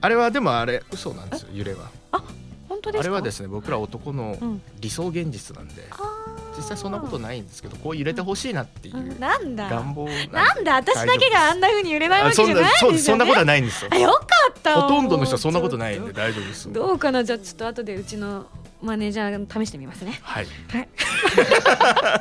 [0.00, 1.90] あれはでもあれ嘘なんですよ揺れは。
[2.12, 2.24] あ
[2.68, 5.84] 本当ですあれはですね僕ら男の理想現実なんで、う
[6.30, 10.74] ん実際そんなことないんですけどこう揺れてほしいなっていう願望なんだ。
[10.76, 13.90] 私だけがあんなふうに揺れないわけじゃないんですよ、ね、そんなことはないんですよ。
[13.92, 14.80] あよかった。
[14.82, 17.66] ほとんどの人はそんなことないんで大丈夫ですどうかなじゃあちょっと。
[17.66, 18.46] 後でうちの
[18.82, 20.04] マネージャー試してみます。
[20.04, 20.88] ねはい、はい、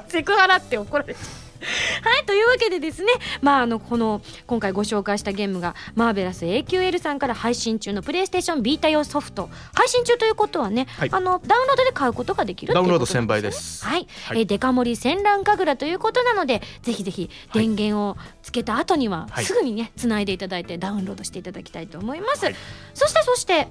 [0.08, 1.51] セクハラって怒られちゃう
[2.04, 9.50] はいというわけでですねまああのこの今回ご紹介したゲームがマーベラス AQL さんから配信中のプレイステーションビータ用ソフト。
[9.74, 13.86] 配信中ということはね、はい、あのダウンロードで買うことができるダウンロード1000倍です。
[13.86, 22.56] はい、はい、えー、デカ盛り戦乱神楽ということなのでぜひぜひ電源をつけた後には、すぐにねつないでいただいてダウンロードしていただきたいと思います、はい、
[22.94, 23.68] そしてそして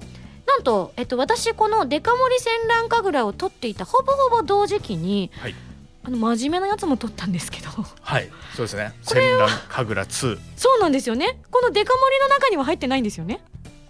[0.47, 5.55] なんと、えっと、私このデカ盛り戦乱神楽を撮っていたほぼほぼ同時期に、はい
[6.03, 7.69] あの真面目なやつも撮ったんですけど
[8.01, 13.41] はいそうですね戦乱神楽2そうなんですよねこのデカ盛りの中には入ってないんですよね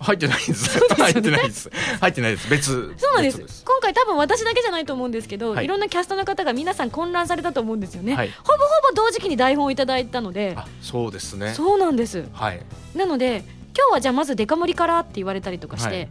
[0.01, 0.79] 入ってないです。
[0.79, 1.69] ね、入ってないです。
[1.99, 2.49] 入ってないです。
[2.49, 2.93] 別。
[2.97, 3.63] そうなんです。
[3.63, 8.15] 今回多分私だけじゃないと思うんですけど、はい、いろんなキャストの方が皆さん混乱されたと思うんですよね。
[8.15, 8.57] はい、ほぼほ
[8.89, 10.57] ぼ同時期に台本をいただいたので。
[10.81, 11.53] そうですね。
[11.53, 12.25] そうなんです。
[12.33, 12.61] はい。
[12.95, 13.43] なので
[13.77, 15.89] 今日はじゃあまずデカ盛りからって言われたりとかして。
[15.89, 16.09] はい、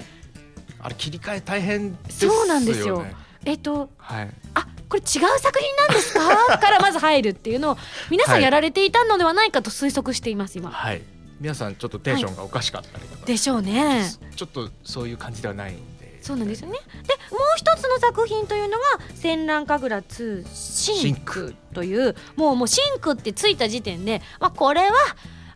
[0.82, 2.36] あれ切り替え大変ですよね。
[2.36, 3.04] そうなんですよ。
[3.44, 6.58] えっと、はい、あこれ違う作品なんですか？
[6.58, 7.78] からまず入るっていうのを
[8.10, 10.70] 皆さんやられていたのではないかと推測しています今。
[10.70, 11.00] はい。
[11.40, 14.04] 皆さんちょっとテンションがおかしかったりとか、はい、でしょうね。
[14.36, 16.18] ちょっとそういう感じではないんで。
[16.20, 16.78] そうなんですよね。
[17.06, 24.92] でもう一つの作品というのが「戦乱神楽2シンク」というもうもうシンクってついた時点で、まあ、これは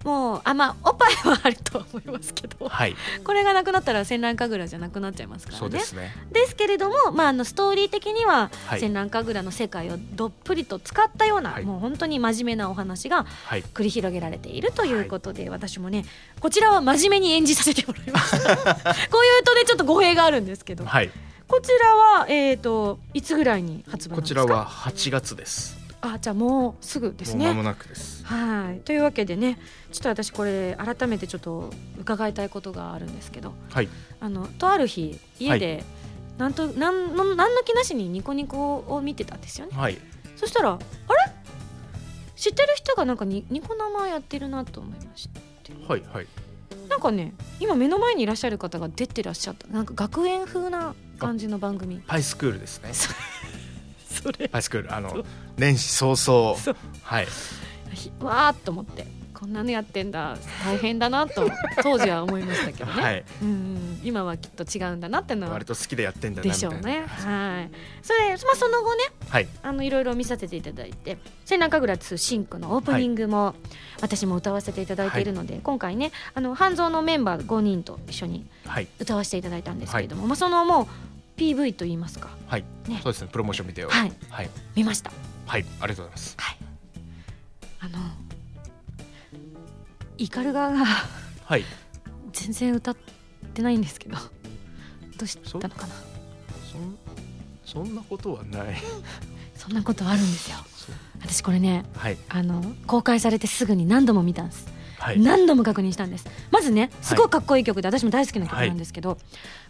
[0.05, 5.69] もうあまあおっぱいはあると思いますけど、はい、これがなくなったら戦乱神楽じゃなくなっちゃいますからね。
[5.71, 6.12] ですね。
[6.31, 13.25] ですけれども、まあ、あのストーリー的には、はい、戦乱神楽の世界をどっぷりと使ったような、はい、もう本当に真面目なお話が
[13.73, 16.05] 繰り広げられているということで、私もね
[16.40, 18.57] こちらは真面目に演じさせてもらいました。
[19.11, 20.90] こういうとねちょっと語弊があるんですけど、こ
[21.61, 25.79] ちらは、えーと、いつぐらいに発売こちらは8月です。
[26.01, 27.47] あじゃあもうすぐですね。
[27.47, 28.13] 間もなくです。
[28.25, 28.81] はい。
[28.81, 29.59] というわけでね
[29.93, 33.89] ちょっと私これ改めてちょっと伺いたいことがあるんですけど、はい、
[34.21, 35.85] あのとある日家で、はい、
[36.39, 39.77] なんとなんのなんの気なしにニコニコを見てたんですよね。
[39.77, 39.99] はい、
[40.37, 40.81] そしたらあれ？
[42.35, 45.41] 知ってる人がなんかニニコ生やってるなと思いまして。
[45.87, 46.27] はいはい。
[46.89, 49.67] なんかね今目の前にいらっしゃる方が出てらっしゃった。
[49.69, 52.03] なんか学園風な感じの番組。
[52.07, 52.91] パイスクールですね。
[54.09, 55.25] それハイスクールあの
[55.57, 56.57] 年始早々。
[57.03, 57.27] はい
[58.21, 61.51] わーっと思ってこんなのやってんだ大変だなと
[61.83, 67.05] 当時は思いましたけどね、はい、うん今はきっと違うんだなってのは割と好きでやってんだなでしょうね。
[67.07, 67.71] はい。
[68.03, 73.55] それ、まあ、その後ね、はい、あのいろいろ見させていただいて「千中倉2シンク」のオープニングも
[74.01, 78.47] 私も歌わせていただいているので、はい、今回ねあの半蔵のメンバー5人と一緒に
[78.99, 80.87] 歌わせていただいたんですけれども、はい、まあ、そのもう
[81.41, 82.31] PV と言いますか。
[82.47, 83.89] はい、ね、そうですねプロモーションビデオ。
[83.89, 85.11] はい、はい、見ました。
[85.47, 85.67] はい。
[85.81, 86.35] ありがとうございます。
[86.39, 86.74] はい
[87.85, 87.99] あの
[90.16, 90.85] イカルガが
[91.44, 91.64] はい。
[92.33, 92.97] 全然歌っ
[93.53, 94.23] てないんですけどど
[95.23, 95.94] うしたのかな？
[97.64, 98.77] そんなことはない。
[99.55, 100.57] そんなことあるんですよ。
[101.20, 104.66] 私これね、はい、あの公開されてすぐに何度も見たんです。
[104.99, 106.27] はい、何度も確認したんです。
[106.51, 109.18] まずねすごいかっこいい曲で、私も大好きな曲なんですけど、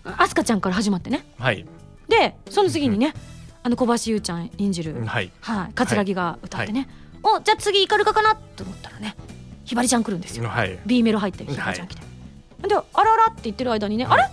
[0.05, 1.67] はい、ちゃんから始まってね、はい、
[2.09, 3.15] でその次にね、
[3.63, 5.31] あの小橋優ちゃん演じる、はい。
[5.41, 6.89] はい、桂木が歌ってね、
[7.25, 9.17] おじゃあ次イカルカかなと思ったらね
[9.65, 12.03] ひばりちゃん来るんですよ、はい、B メロ入ってひばりちゃん来て、
[12.69, 14.29] であらあらって言ってる間にね、あれ？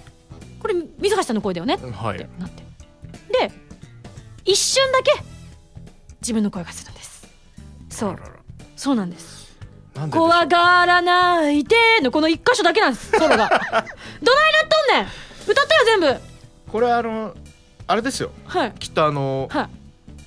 [0.59, 1.75] これ水橋さんの声だよね？
[1.75, 2.63] ってなって、
[3.31, 3.51] で
[4.45, 5.11] 一瞬だけ
[6.19, 7.27] 自分の声がするんです。
[7.89, 8.19] そう。
[8.75, 9.57] そうなんです。
[10.09, 13.11] 怖がらないでのこの一箇所だけなんです。
[13.11, 13.37] ソロが。
[13.37, 13.87] どないなっ
[14.69, 15.07] とんねん。
[15.49, 16.21] 歌ったよ全部。
[16.71, 17.33] これあの
[17.87, 19.63] あれですよ、はい、きっとあの、は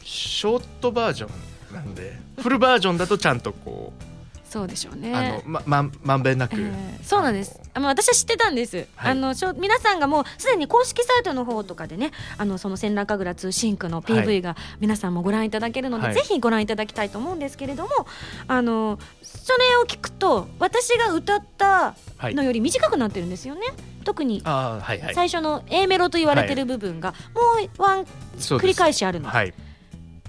[0.03, 1.31] い、ショートバージョン
[1.74, 2.18] なんで。
[2.38, 4.14] フルバージョンだとちゃんとこう
[4.54, 5.12] そうでしょうね。
[5.12, 7.58] あのまままんべんなく、えー、そうなんです。
[7.74, 17.90] あの私は知ってたんです、はい、あのしょ皆さんがもうすでに公式サイトの方とかでねあのその「戦乱神楽2シンク」の PV が皆さんもご覧いただけるので、はい、ぜひご覧いただきたいと思うんですけれども
[18.46, 23.62] あのそれを聞くと私が歌ったのより短くなってるんですよね、
[24.04, 27.40] 特に最初の A メロと言われてる部分がも
[27.76, 28.06] うワン
[28.38, 29.52] 繰り返しあるの、はい、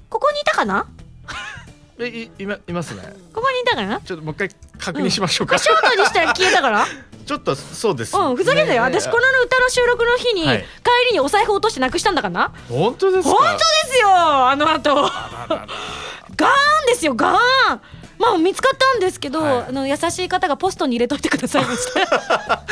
[0.10, 0.88] ここにいたかな？
[1.99, 3.01] えいいまいますね。
[3.33, 6.85] ここにいたかなちょっともう一回確認しましょうか、うん、ショートにしたら消えたから。
[7.25, 8.83] ちょっとそうです、ね、うんふざけんなよ。
[8.83, 10.65] 私この歌の収録の日に、はい、帰
[11.09, 12.51] りにお財布落としてなくしたんだからな。
[12.69, 13.35] 本当ですか？
[13.35, 14.93] 本当ですよあの後。
[16.35, 16.51] ガー
[16.83, 17.81] ンですよガーン
[18.17, 22.65] まあ見つかったんですけど、はい、あの優しい方がポストに入れといてくださいました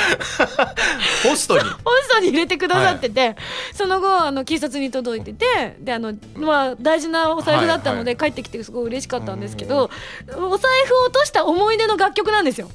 [1.28, 1.64] ポストに？
[1.84, 3.36] ポストに入れてくださってて、はい、
[3.74, 9.90] その後あの警察に届いててであの、まあ、大事なお財布だったので、帰ってきてすごい嬉しかったんですけど
[10.36, 12.70] お財布を落とした思い出の楽曲なんですよ。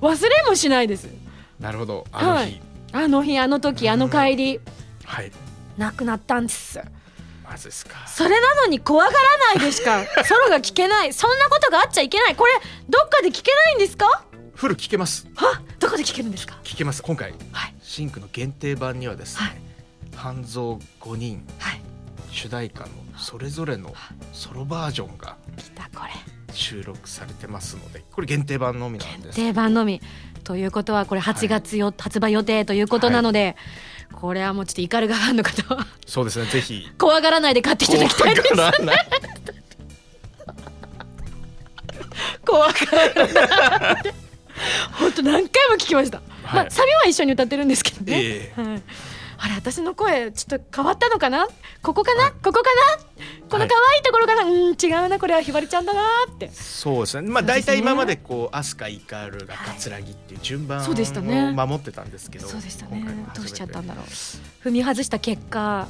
[0.00, 1.08] 忘れもしないです。
[1.58, 2.06] なるほど。
[2.12, 2.60] あの日、はい、
[2.92, 4.60] あの日あの時あの帰り、
[5.04, 5.32] はい、
[5.78, 6.80] 亡くなったんです
[7.56, 8.06] マジですか。
[8.06, 9.16] それなのに怖がら
[9.56, 11.12] ないでしか ソロが聞けない。
[11.12, 12.36] そんなことがあっちゃいけない。
[12.36, 12.52] これ
[12.88, 14.24] どっかで聞けないんですか？
[14.54, 15.26] フル聞けます。
[15.34, 15.60] は？
[15.78, 16.58] どこで聞けるんですか？
[16.64, 17.02] 聞けます。
[17.02, 19.58] 今回、はい、シンクの限定版にはですね、はい、
[20.14, 21.80] 半蔵5人、はい、
[22.30, 22.88] 主題歌の
[23.18, 23.94] それぞれの
[24.32, 26.12] ソロバージョンがきたこれ。
[26.52, 29.36] 収録されてますのでこれ限定版のみなんです。
[29.36, 30.00] 限定版のみ。
[30.42, 33.56] ということはこれ8月よ、はい、発売予定ということなので、
[34.16, 36.90] これはもうちょっと怒るがファンの方はそうですねぜひ。
[36.98, 38.48] 怖がらないで買っていただきたいです。
[38.48, 39.06] 怖がらない。
[44.92, 48.82] 本当何回も聞きました、はい、まあサビは一緒に歌ってるんですけどね、えー、はい。
[49.38, 51.46] あれ私の声ちょっと変わったのかな？
[51.82, 52.62] ここかな、はい、ここか
[52.98, 53.04] な？
[53.48, 56.50] この可愛いところかな、はい、うん違うなこれはひばりちゃんだなって。
[56.50, 57.30] そうですね。
[57.30, 60.36] まあ大体今までこう飛鳥イカルが桂木ってい。
[60.38, 60.86] う順番を
[61.66, 63.04] 守ってたんですけど、そうでしたね。
[63.34, 64.04] どうしちゃったんだろう。
[64.06, 65.86] 踏み外した結果。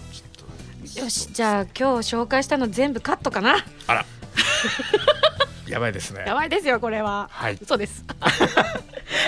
[0.94, 3.64] よしじゃあ今日紹介したの全部カットかな？
[3.86, 4.06] あら
[5.68, 6.24] やばいですね。
[6.26, 7.28] やばいですよこれは。
[7.32, 7.58] はい。
[7.66, 8.04] そうです。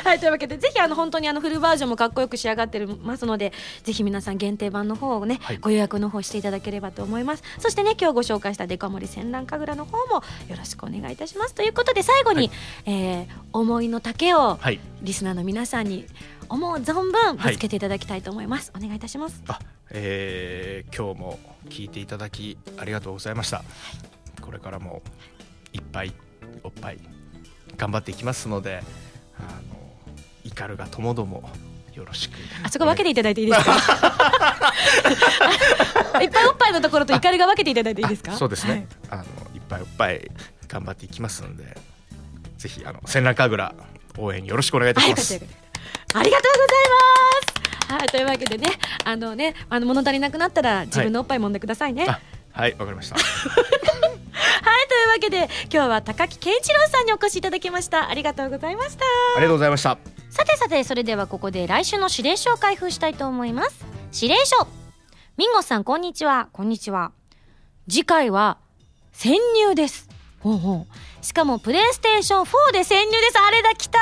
[0.04, 3.52] はいというわけでぜひあの本当にあのフルバージョンもかっこよく仕上がってますので
[3.84, 7.42] ぜひ皆さん限定版の方をね、はい、ご予約の方していただければと思います。
[7.58, 11.54] そしてね今日ご紹介したデカ盛り戦乱神楽の方もよろしくお願いいたします。
[11.54, 12.50] ということで最後に、はい、
[12.86, 14.58] えー、思いの丈を
[15.02, 16.06] リスナーの皆さんに
[16.48, 19.58] 思う存分ぶつけていただきたいと思います、はい、お願いいたしますあ、
[19.90, 23.62] えー、今日も聞いていただきありがとうございました、
[24.40, 25.02] これからも
[25.72, 26.14] いっぱい
[26.62, 26.98] おっぱい
[27.76, 28.82] 頑張っていきますので
[29.38, 29.48] あの
[30.44, 31.48] 怒るがともども
[31.94, 32.32] よろしく。
[32.64, 33.72] あそこ分けていただいていいですか？
[36.22, 38.32] いっぱいおっぱいのところと怒りが分けていただいていいですか？
[38.36, 38.80] そうですね、はい、
[39.10, 40.30] あのいっぱいおっぱい
[40.68, 41.76] 頑張っていきますので
[42.56, 43.74] ぜひあの千楽神楽
[44.18, 45.44] 応援よろしくお願いいたします、はい、
[46.14, 46.74] ありがとうございま
[47.88, 47.92] す。
[47.92, 48.66] はいというわけでね
[49.04, 52.06] あのねあの物足りなくなったら自分のおっぱい揉んでくださいね。
[52.52, 52.72] はい。
[52.72, 53.14] わ、かりました。
[53.16, 53.22] は
[54.98, 58.10] いというわけで今日は高木健一郎さんにお越しいただきました。
[58.10, 59.04] ありがとうございました。
[59.36, 59.96] ありがとうございました。
[60.30, 63.84] さてさてそれではここで来週の指令書を開封したいと思います。
[64.12, 64.66] 指令書。
[65.36, 66.48] ミンゴさんこんにちは。
[66.52, 67.12] こんにちは。
[67.88, 68.58] 次回は
[69.12, 70.08] 潜入です。
[70.40, 71.24] ほうほう。
[71.24, 73.38] しかもプレイステーション4で潜入です。
[73.38, 73.98] あれだ来た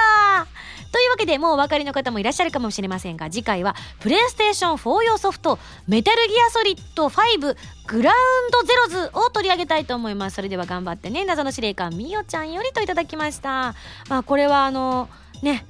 [0.93, 10.37] というわけでもうお分かりの方もいらっしゃるかもしれませんが次回はプレイステーション4用ソフトメタルギアソリッド5グラウンドゼロズを取り上げたいと思います。
[10.37, 13.75] それでは頑張ってね謎の司令官みよちゃんよりといただきました。
[14.09, 15.09] まあこれはあの
[15.43, 15.67] ね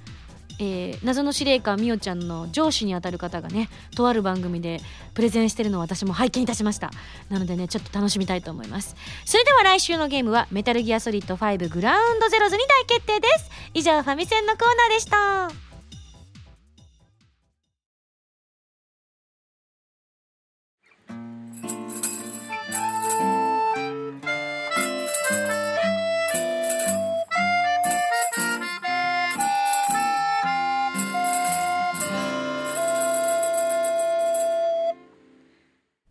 [0.59, 4.81] えー、謎の司令官みおちゃんの上司にあたる方がねとある番組で
[5.15, 6.91] プレゼンしてるのを私も拝見いたしました。
[7.29, 8.97] なのでねちょっと楽しみたいと思います。
[9.25, 13.51] それでは来週のゲームはメタルギアソリッド5グラウンドゼロズに大決定です。
[13.75, 15.66] 以上ファミセンのコーナーでした。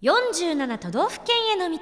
[0.05, 1.79] 47都道府県への道。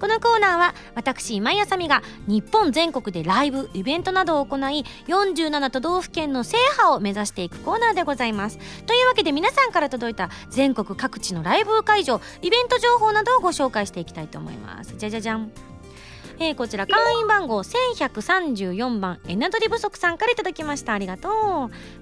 [0.00, 8.58] このコーナーは私今井あさみが日本全国でライブイベントなどを行い47都道府県の制覇を目指していくコーナーでございます。
[8.86, 14.94] というわけで皆さんから届いた全国各地のライブ会場イベント情報などをご紹介していきたいと思います。
[14.96, 15.52] じゃじゃじゃん。
[16.38, 20.92] えー、こちら会員番号1134番エナドリ不足さんからいただきました。
[20.92, 21.32] ありがとう。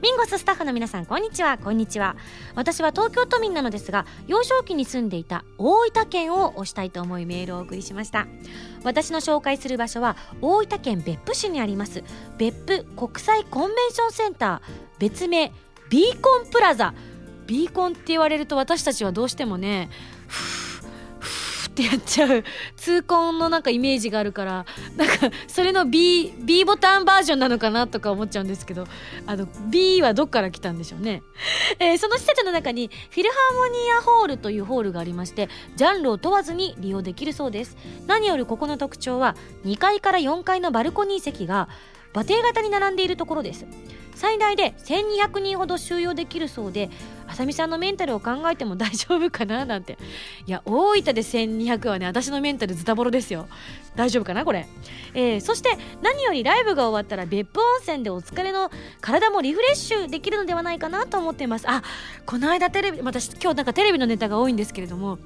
[0.02, 1.56] ミンゴススタッフの皆さんこんにちは。
[1.56, 2.16] こんにちは。
[2.56, 8.26] 私は東京都民なのですが幼少期に住んでいた大分県を推したいと思いメールをお送りしました。
[8.82, 12.02] 私の紹介する場所は大分県別府市にあります。
[12.36, 14.98] 別府国際コンベンションセンター。
[14.98, 15.52] 別名
[15.90, 16.92] ビーコンプラザ。
[17.46, 19.90] ビーコンって言われると私たちはどうしてもね
[20.26, 20.73] ふ
[21.74, 22.44] ってやっちゃう。
[22.76, 24.64] 痛恨のなんかイメージがあるから。
[24.96, 28.86] なんかそれの B, B ボタンバージョンなのかなとか思っちゃうんですけど。
[29.26, 31.22] あの B はどっから来たんでしょうね、
[31.78, 37.76] えー、その施設の中にフィルハーモニアホールというホールがありましてジャンルを問わずに利用できるそうです。
[38.06, 41.68] 何よりここの特徴は2階から4階のバルコニー席が
[42.14, 43.66] 馬蹄型に並んでいるところです。
[44.14, 46.88] 最大で1200人ほど収容できるそうで
[47.26, 49.64] あさみさんのメンタルを考えても大丈夫かな？
[49.64, 49.98] なんて。
[50.46, 53.48] いや大分で1200はね私のメンタルズタボロですよ。
[53.96, 54.68] 大丈夫かなこれ、
[55.14, 55.70] えー、そして
[56.02, 61.68] 何よりライブが終わったら別府温泉でお疲れの体もリフレッシュできるのではないかなと思っています。
[61.68, 61.82] あ
[62.24, 65.18] この間テレビ私今日なんかテレビのネタが多いんですけれども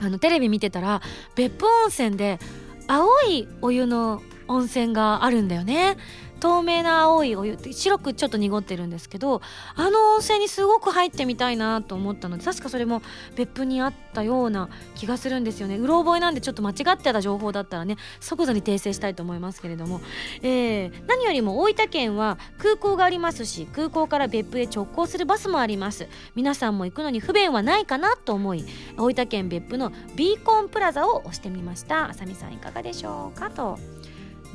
[0.00, 1.02] あのテレビ見てたら
[1.34, 2.38] 別府温泉で
[2.86, 5.96] 青いお湯の温泉があるんだよね。
[6.44, 9.40] 透明な青いお湯って白くちょっと濁ってるんですけど
[9.76, 13.00] あの温泉にすごく入ってみたいなと思ったので確かそれも
[13.34, 15.78] 別府にあったような気がするんですよね。
[15.78, 20.02] うろ覚えなんでちょっと間違ってた情報だったらね即座に訂正したいと思いますけれども、
[20.42, 26.08] えー、何よりも大分県は空港がありますし空港から別府へ直行するバスもあります。
[26.34, 28.66] 皆さんも行くのに不便はないかなと思い
[28.98, 32.10] 大分県別府のビーコンプラザを押してみました。
[32.10, 33.78] あさみさんいかがでしょうかと。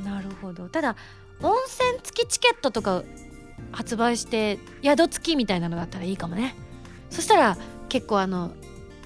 [0.03, 0.69] なるほど。
[0.69, 0.95] ただ
[1.41, 3.03] 温泉付きチケットとか
[3.71, 6.55] 発売して宿付きみたいなのだったらいいかもね。
[7.09, 8.51] そしたら結構あの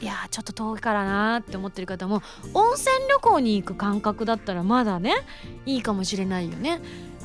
[0.01, 2.21] いやちょっと遠いからなって思ってる方も
[2.53, 5.13] 温泉旅行に行く感覚だったらまだね
[5.65, 6.81] いいかもしれないよね。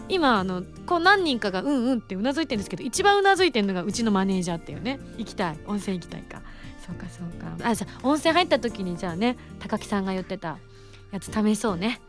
[0.09, 5.59] 今あのこう何人かがうんうんってうなずいてるんですけど一番うなずいてるのがうちのマネージャーっていうね行きたい。
[5.67, 6.41] 温泉行きたいか。
[6.87, 7.69] そうかそうか。
[7.69, 10.59] あじゃ温泉入った時にじゃあね高木さんが言ってた
[11.11, 12.01] やつ試そうね。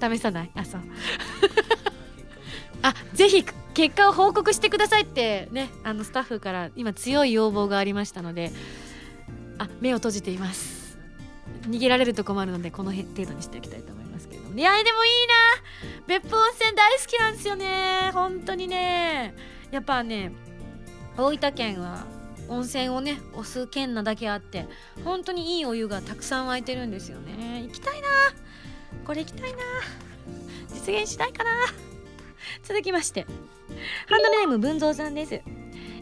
[0.00, 0.50] 試さない。
[0.54, 0.80] あそう。
[2.82, 3.44] あぜひ
[3.74, 8.52] 結果を報告してくださいってねあのスタッフから今強い要望がありましたので
[9.58, 10.98] あ目を閉じています。
[11.62, 15.28] 逃げられると困るのでこの程度にしておきたいと思いますけどいやでもいいな。
[16.06, 18.10] 別府温泉大好きなんですよね。
[18.14, 19.34] 本当にね。
[19.70, 20.32] やっぱね
[21.16, 22.06] 大分県は
[22.48, 24.66] 温泉をね押す県なだけあって
[25.04, 27.62] 本当にいいお湯がたくさん湧いてるんですよね。
[27.66, 28.08] 行きたいな。
[29.08, 29.58] これ行きたいな。
[30.68, 31.50] 実現しないかな。
[32.62, 33.24] 続きまして。
[34.06, 35.40] ハンドルネーム文蔵さんです。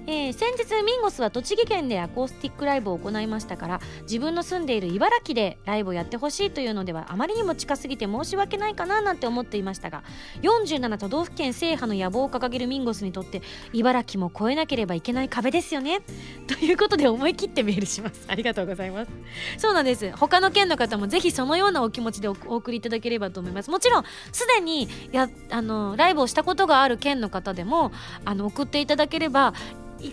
[0.09, 10.05] えー、先日ミンゴスは栃木県でアコースティックライブを行いましたから自分の住んでいる茨城でライブをやってほしいというのではあまりにも近すぎて申し訳ないかななんて思っていましたが
[10.43, 13.43] 47都道府県制覇の野望を掲げるミンゴスにとって
[13.73, 16.03] 茨城も越えなければいけない壁ですよね。
[16.47, 18.25] ということで思い切ってメールします。
[18.29, 19.11] ありがとうございます。
[19.59, 20.13] そうなんです。
[20.17, 23.71] 他の県の方もぜひそのようなお気持ちでお送りいただければと思います。
[23.71, 27.91] もちろんすでにやあのライブをしたことがある県の方でも
[28.25, 29.53] あの送っていただければ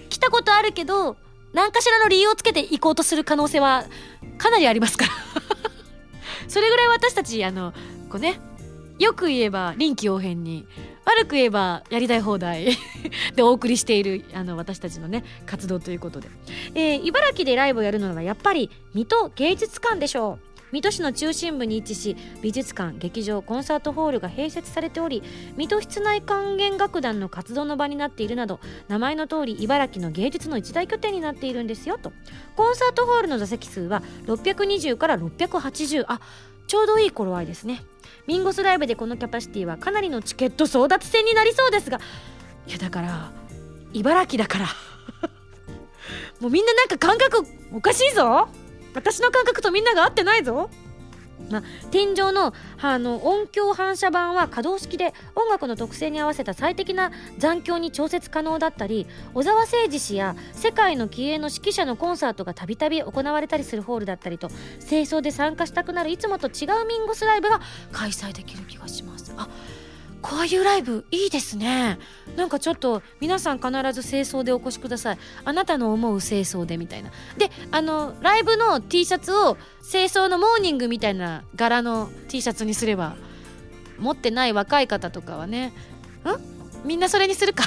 [0.09, 1.17] 来たことあるけど
[1.53, 3.85] 何かしらの理由をつけて行こうとする可能性は
[4.37, 5.11] かなりありますから。
[6.47, 7.73] それぐらい私たちあの
[8.09, 8.39] こうね
[8.99, 10.67] よく言えば臨機応変に
[11.05, 12.77] 悪く言えばやりたい放題
[13.35, 16.29] でお送りしているあの私たちのね活動ということで、
[16.75, 20.52] えー、茨城でライブをやるのはやっぱり水戸芸術館でしょう。
[20.73, 25.21] 水戸市の中心部に位置し美術館劇場コンサートホールが併設されており
[25.55, 32.11] 水戸室内管弦楽団の活動の場になっているなど名前の通り茨城の芸術の一大拠点になっているんですよと。
[32.55, 36.19] コンサートホールの座席数は620から680あ
[36.65, 37.83] ちょうどいい頃合いですね。
[38.25, 41.99] ミンゴスライブでこのキャパシティはかなりのチケット争奪戦になりそうですが
[42.67, 43.31] いやだから
[43.93, 44.65] 茨城だから。
[46.41, 48.47] もうみんななんか感覚おかしいぞ。
[48.93, 50.69] 私の感覚とみんなが合ってないぞ
[51.49, 64.49] ま、天井のあの音響反射板は可動式で音楽の特性に合わせた最適な残響に調節可能だったり小沢誠二氏や世界の気鋭の指揮者のコンサートがたびたび行われたりするホールだったりと
[64.87, 69.33] 清掃で参加したくなるいつもと違うミンゴスライブが開催できる気がします。
[69.37, 69.47] あ
[70.23, 71.99] こういうライブいいですね。
[72.37, 75.17] なんかちょっと皆さん必ず清掃でお越しください。
[75.43, 77.11] あなたの思う清掃でみたいな。
[77.37, 83.15] であのライブの T シャツを清掃のモーニングみたいな柄の T シャツにすれば
[83.99, 86.87] 持ってない若い方とかはねん？
[86.87, 87.65] みんなそれにするか。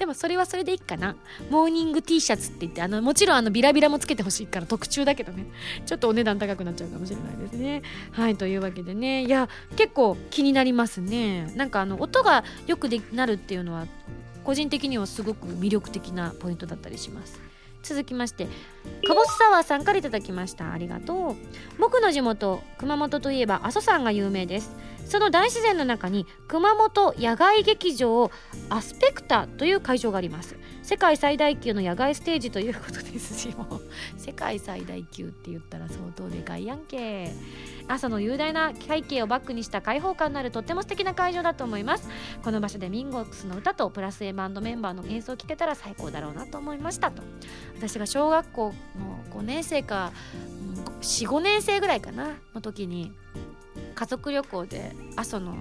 [0.00, 1.14] でもそれはそれでいいかな。
[1.50, 5.44] モーニング T シャツって言ってあのもちろんあのビラビラもつけてほしいから特注だけどね。
[5.84, 7.82] ちょっとお値段高くなっちゃうかもしれないですね。
[8.12, 9.24] はいというわけでね。
[9.24, 11.52] いや結構気になりますね。
[11.54, 13.86] なんかあの音がよくでなるっていうのは
[14.42, 17.49] 個人的にはすごく魅力的なポイントだったりします。
[17.82, 18.46] 続きまして
[19.06, 20.72] かぼすサワーさんからいただきました。
[20.72, 21.36] ありがとう。
[21.78, 24.76] 僕の地元熊本といえば阿蘇山が有名です。
[25.06, 28.30] その大自然の中に熊本野外劇場
[28.68, 30.56] アスペクタという会場があります。
[30.90, 37.30] 世界最大級の野外ステージということですしもう世界最大級って言ったら相当でかいやんけ。
[37.86, 42.08] 朝の雄大な背景をバックにした開放感のあるとっても素敵な会場だと思います。
[42.42, 47.22] この場所でミンゴックスの歌とプラス A バンドメンバーの演奏を聴けたら最高だろうなと思いましたと。
[47.76, 50.10] 私が小学校の5年生か
[51.02, 53.12] 45年生ぐらいかなの時に
[53.94, 55.54] 家族旅行で阿蘇の、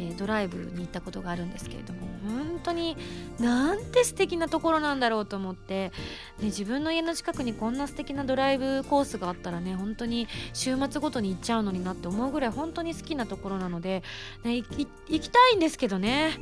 [0.00, 2.96] えー、ドライブに行ったことがあるんですけれども本当に
[3.38, 5.92] なんて素敵なところなんだろうと思って、
[6.38, 14.02] ね、自分の家の近くにこんな素敵なドライブコースがあったらね本当に週末ごとに行っちゃうのになって思うぐらい本当に好きなところなので、
[14.42, 14.66] ね、行
[15.08, 16.38] きたいんですけどね。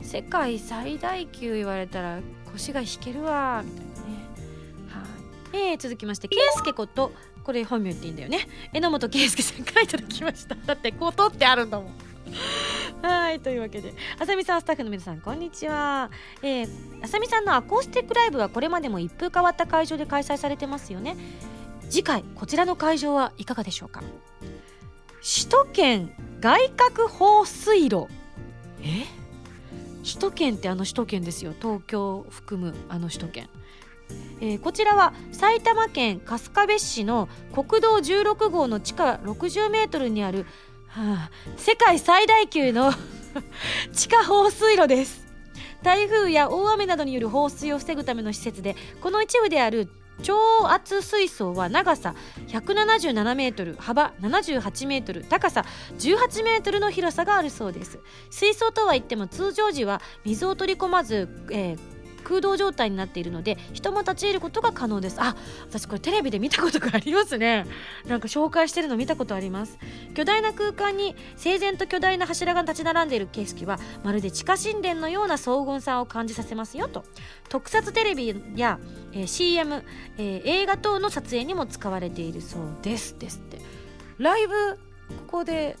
[0.00, 3.96] 世界最大級言われたら腰が引けるわみたいなね。
[5.52, 7.12] はい、えー、続きまして圭介こと
[7.44, 8.48] これ本名言っていいんだよね。
[8.72, 10.54] 榎本圭介さんからいただきました。
[10.54, 11.92] だってこう取ってあるんだもん。
[13.02, 16.10] はいというわけであさみさんスタッフの皆さんこんにちは、
[16.42, 16.68] えー、
[17.02, 21.16] あさみさんのアコースティックライブはこれまでも一風変わった会場で開催されてますよね。
[21.90, 24.02] 次回こちらの会場はいかがでしょうか。
[25.20, 28.06] 首都圏外郭放水路。
[28.80, 29.06] え？
[30.04, 31.54] 首都圏ってあの首都圏ですよ。
[31.60, 33.48] 東京を含むあの首都圏。
[34.40, 40.46] えー、こちらは埼玉県春日部市の国道16号の地下60メートルにある、
[40.92, 42.92] はあ、世界最大級の
[43.94, 45.22] 地下放水路です。
[45.82, 49.88] 台風や大雨などによる放水を防ぐための施設でこの一部である
[50.22, 52.14] 超圧水槽は長さ
[52.46, 55.64] 177メートル幅78メートル高さ
[55.98, 57.98] 18メートルの広さがあるそうです。
[58.30, 61.91] 水槽とは言っても通常時は水を取り込まず、えー
[62.32, 65.18] 空洞状態になっているので人も立ち入ることが可能です。
[65.20, 65.36] あ
[65.68, 67.66] 私これテレビで見たことがありますね。
[68.06, 69.78] なんか紹介してるの見たことあります。
[70.14, 77.04] 巨大な空間に整然と巨大な柱が立ち並んでいる景色はまるで地下神殿のような荘厳さを感じさせますよと。
[77.50, 78.78] 特撮テレビや、
[79.12, 79.84] えー、CM、
[80.16, 83.18] えー、映画等の撮影にも使われているそうです。
[83.18, 83.58] ですって。
[84.16, 84.78] ライブ
[85.26, 85.76] ここで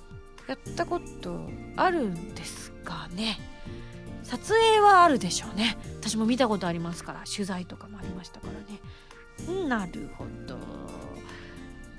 [0.48, 3.51] やったことあるんですかね。
[4.32, 5.76] 撮影はあるでしょうね。
[6.00, 9.68] 私も見たことありますから取材とかもありましたからね。
[9.68, 10.56] なるほど。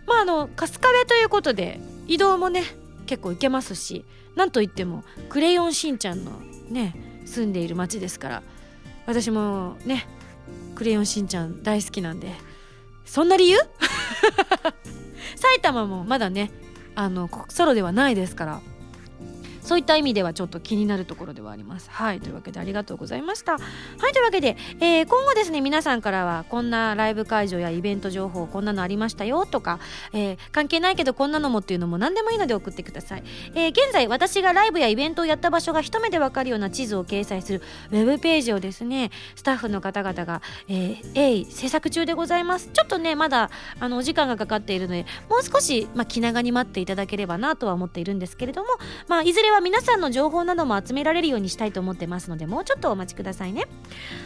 [0.07, 2.63] まああの春日部ということで移動もね
[3.05, 4.03] 結構行けますし
[4.35, 6.31] なんといってもクレヨンしんちゃんの
[6.69, 8.43] ね住んでいる町ですから
[9.05, 10.07] 私もね
[10.73, 12.31] クレヨンしんちゃん大好きなんで
[13.05, 13.59] そんな理由？
[15.37, 16.51] 埼玉もまだね
[16.95, 18.61] あのソロではないですから
[19.63, 21.89] そういった意味ではちょっと気になるところではあります。
[21.89, 22.19] はい。
[22.19, 23.53] というわけでありがとうございました。
[23.53, 24.13] はい。
[24.13, 29.79] というわけで、えー、今後ですね皆さんからはこんなライブ会場やイベント情報こんなのありましたよとか、
[30.13, 33.23] えー、関係ないけどこんなのもっていうのも何でもいいので送ってください、
[33.55, 37.61] えー、現在私がライブやイベントをやった場所が一目でわかるような地図を掲載する
[37.91, 42.69] ウェブページをですねスタッフの方々が、えー、鋭意制作中でございます。
[42.73, 43.49] ちょっとねまだ
[43.79, 48.69] あのお時間がかかっているのでもう少し、まあ、気長に待っていただければなとは思っているんですけれども、
[49.07, 53.65] まあ、いずれは皆さんの情報なども集められるようにしたいと思ってますのでもうちょっとお待ちくださいね。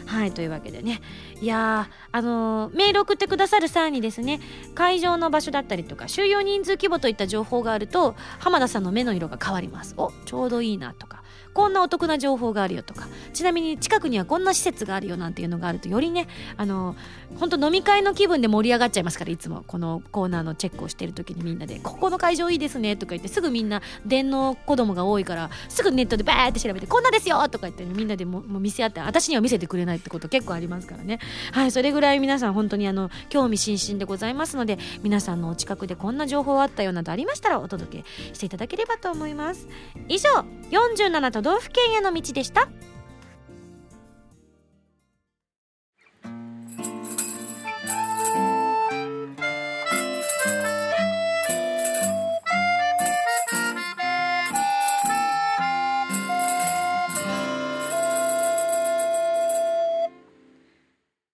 [0.05, 1.01] はいというわけでね。
[1.41, 4.39] いやあのー、メール送ってくださる際にですね
[4.73, 9.93] 会場の場所だったりとか収容人数規模といった情報があると浜田さんの目の色が変わります。
[9.97, 11.23] おちょうどいいなとか。
[11.57, 16.95] こんなお得な情報があるよとかちなみに近くにはこんな施設があるよなんていうのがあるとよりねあの
[17.39, 31.17] 本当飲み会の気分で盛り上がっちゃいますからいつもこのコーナーのチェックをしてる時にみんなで「ここの会場いいですね」とか言ってすぐみんな電脳子供が多いからすぐネットでバーって調べて「こんなですよ!」とか言って、みんなでももう見せ合って私には見せてくれないってこと結構ありますからね
[31.53, 39.67] はいそれぐらい皆さん本当にあの興味津々でございますので皆さんのお近くでこんな情報あったよなどありましたらお届けしていただければと思います
[40.07, 40.29] 以上
[40.69, 42.67] 47都道府県への道でした。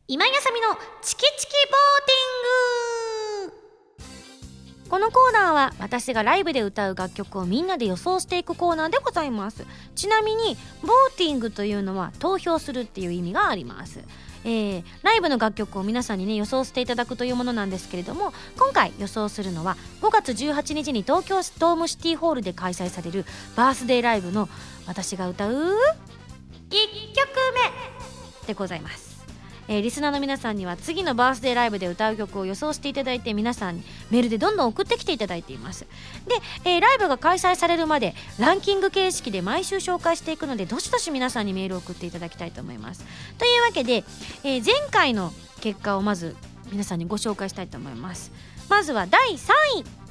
[0.07, 2.42] 今やさみのチキチキボーティング。
[4.93, 9.65] このコーナーは私がライブで歌う楽曲をみんなで予想していくコーナーでございます。
[9.95, 14.01] ちなみにボーティングというのは投票するっていう意味があります。
[14.45, 23.25] えー、ライブの楽曲を皆さんにね予想していただくというものなんですけれども今回予想するのは5月18日に東京ドームシティホールで開催される
[23.55, 24.47] バースデーライブの
[24.85, 25.75] 私が歌う1曲
[28.43, 29.02] 目でございます。
[29.67, 35.85] えー、リスナーの皆さんには次のバースデーライブで歌う曲を予想していただいて皆さんにメールでどんどん送ってきていただいています。
[36.27, 36.35] で、
[36.65, 43.05] えー、ライブが開催されるまでランキング形式で毎週紹介していくのでどしどし皆さんにメールを送っていただきたいと思います。
[43.37, 44.03] というわけで、
[44.43, 46.35] えー、前回の結果をまず
[46.71, 48.31] 皆さんにご紹介したいと思います。
[48.69, 50.03] まずは第3位。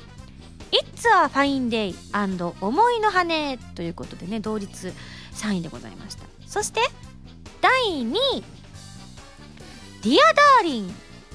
[0.73, 4.95] It's a Fine Day and 思いの羽ということでね同率
[5.35, 6.25] 3位でございました。
[6.47, 6.81] そして
[7.61, 8.62] 第2位。
[10.03, 10.95] Dear Darling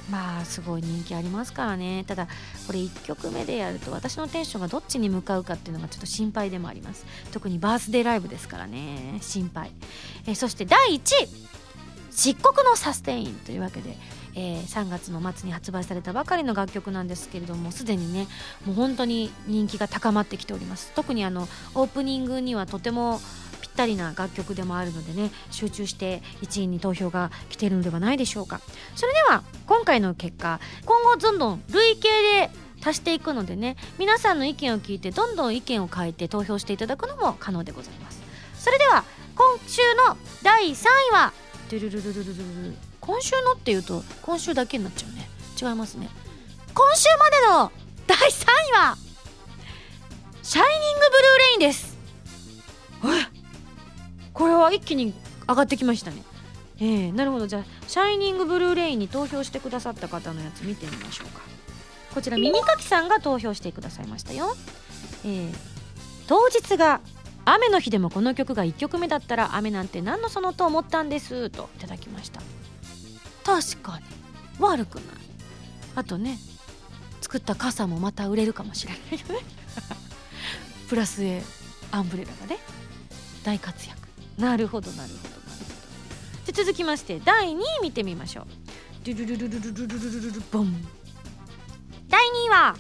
[0.10, 2.06] まあすごい人気ありますからね。
[2.08, 2.28] ただ
[2.66, 7.06] これ1曲目でやると私のテンションがどっちに向かうかっていうのがちょっと心配でもあります。
[7.32, 9.18] 特にバースデーライブですからね。
[9.22, 9.72] 心配。
[10.26, 11.48] えそして第1位。
[12.12, 13.96] 漆黒のサステインというわけで
[14.40, 18.28] えー、3月の末に発売されたばかりの楽曲なんですけれどもすでにね
[18.66, 20.92] もう本当に人気が高まってきております。
[20.96, 23.20] 特にあのオープニングにはとても
[23.78, 28.60] ったりな楽曲でもあるのでね集中して1位に投票が来ているのではないでしょうか。
[28.96, 32.10] それでは今回の結果今後どんどん累計
[32.48, 32.50] で
[32.84, 38.20] 足していくのでね皆さんの意見を聞いてどんどん意見を変えて投票していただくのも可能でございます。
[38.58, 39.04] それでは
[39.36, 41.32] 今週の第3位は
[43.00, 45.30] 今週のっていうと今週だけになっちゃうね。
[45.62, 46.10] 違いますね。
[46.74, 47.72] 今週までの
[48.08, 48.98] 第3位は
[50.42, 53.37] シャイニングブルーレインです。
[54.38, 55.16] これは一気に
[55.48, 56.22] 上がってきましたね。
[56.80, 57.48] えー、なるほど。
[57.48, 61.42] じゃあシャイニングブルーレインに投票してくださった方のやつ見てみましょうか。
[62.14, 64.56] こちら耳かきさんが投票してくださいましたよ。
[65.26, 65.56] えー、
[66.28, 67.02] 当日が
[67.46, 71.50] 雨の日でもこの曲が1曲目だったら雨なんて何のそのと思ったんです？
[71.50, 72.42] といただきました。
[73.44, 74.06] 確かに。
[74.60, 75.06] 悪くない。
[75.96, 76.38] あとね
[77.22, 79.46] 作った傘もまた売れるかもしれないよね。
[80.90, 81.42] プラス A
[81.92, 82.60] アンブレラがね
[83.44, 83.97] 大活躍。
[84.38, 85.64] なるほどなるほどなる
[86.46, 86.54] ほど。
[86.54, 88.46] 続きまして第2位見てみましょう。
[89.08, 90.86] ドゥルルルルルルボン
[92.10, 92.76] 第2位は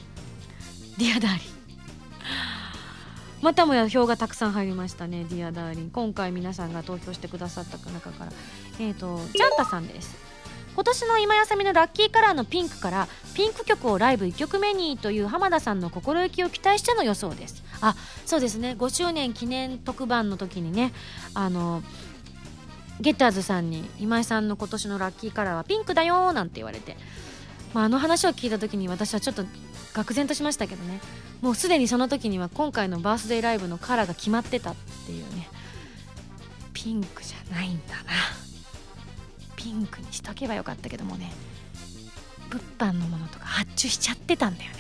[0.48, 8.32] 「Dear Darling」またもや票がたくさん入りましたね「Dear Darling」今回皆さんが投票してくださった中から
[8.80, 10.18] えっ、ー、とジャンタさんです
[10.78, 17.64] 今年の今やさみのラッキーカラーのピンクからピンク曲をライブ1曲目にという浜田さんの心意気を期待しての予想です。
[17.82, 17.96] あ
[18.28, 18.76] そうですね。
[18.78, 20.94] 5周年記念特番の時にね
[21.34, 21.82] あの
[23.02, 26.96] ゲッターズさんに今井さんの今年のラッキーカラーはピンクだよなんて言われて、
[27.74, 29.46] まあ、あの話を聞いた時に私はちょっと
[29.96, 31.02] 愕然としましたけどね。
[31.42, 34.76] もうすでにその時には今回のバースデーライブのカラーが決まってたっ
[35.08, 35.50] ていうね。
[36.74, 38.47] ピンクじゃないんだな。
[39.58, 41.34] ピンクにしとけばよかったけどもね
[42.50, 44.78] 物販のものとか発注しちゃってたんだよね。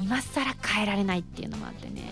[0.00, 2.04] 今更変えられないっていうのもあってね。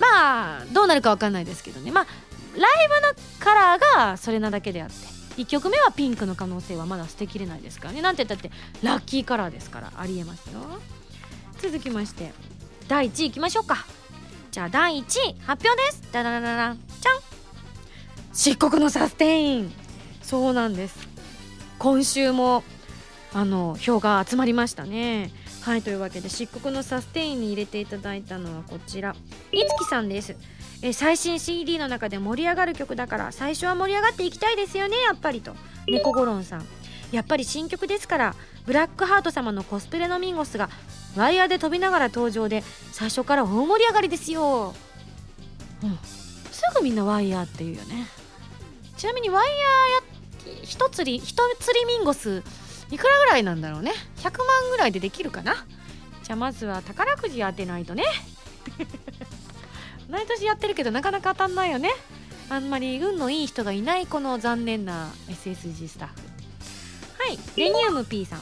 [0.00, 1.92] まあどうなるか分かんないですけどね。
[1.92, 2.06] まあ
[2.54, 4.94] ライブのカラーがそれなだけであって
[5.40, 8.02] 1曲目はピンクの可能性はまだ捨てきれないですからね。
[8.02, 10.58] なんて言ったってラッキーカラーですからありえますよ。
[11.60, 12.32] 続きまして
[12.88, 13.86] 第1位いきましょうか。
[14.50, 16.02] じゃあ第1位発表です。
[16.10, 16.80] ダダダダダン。
[17.00, 17.20] じゃん
[18.34, 19.81] 漆黒のサステイン。
[20.32, 20.96] そうなんです。
[21.78, 22.64] 今週も
[23.34, 25.30] あの票が集まりましたね。
[25.60, 29.14] はいというわけで漆黒のサステインに入れていただいたのはこちら。
[29.52, 30.34] いつきさんです。
[30.80, 35.54] え最新 CD の中で盛り上がる曲だから最初は盛り上がっていきたいですよねやっぱりと。
[35.86, 36.66] 猫ゴロンさん。
[37.12, 40.70] やっぱり新曲ですからブラックハート様のコスプレのミンゴスが
[41.14, 44.72] ワイヤーで飛びながら登場で最初から大盛り上がりですよ、
[45.82, 45.98] うん、
[46.50, 48.06] すぐみんなワイヤーっていうよね。
[48.96, 50.11] ちなみにワイヤーや
[50.62, 52.42] 一釣り一釣りミンゴス
[52.90, 53.92] いくらぐらいなんだろうね。
[54.18, 55.66] 100万ぐらいでできるかな。
[56.22, 58.04] じゃあまずは宝くじ当てないとね。
[60.10, 61.90] 毎年やってるけどなかなか当たんないよね。
[62.50, 66.14] あんまり運のいい人がいないこの残念な SSG スタッフ。
[67.18, 67.38] はい。
[67.56, 68.40] レニウム P さん。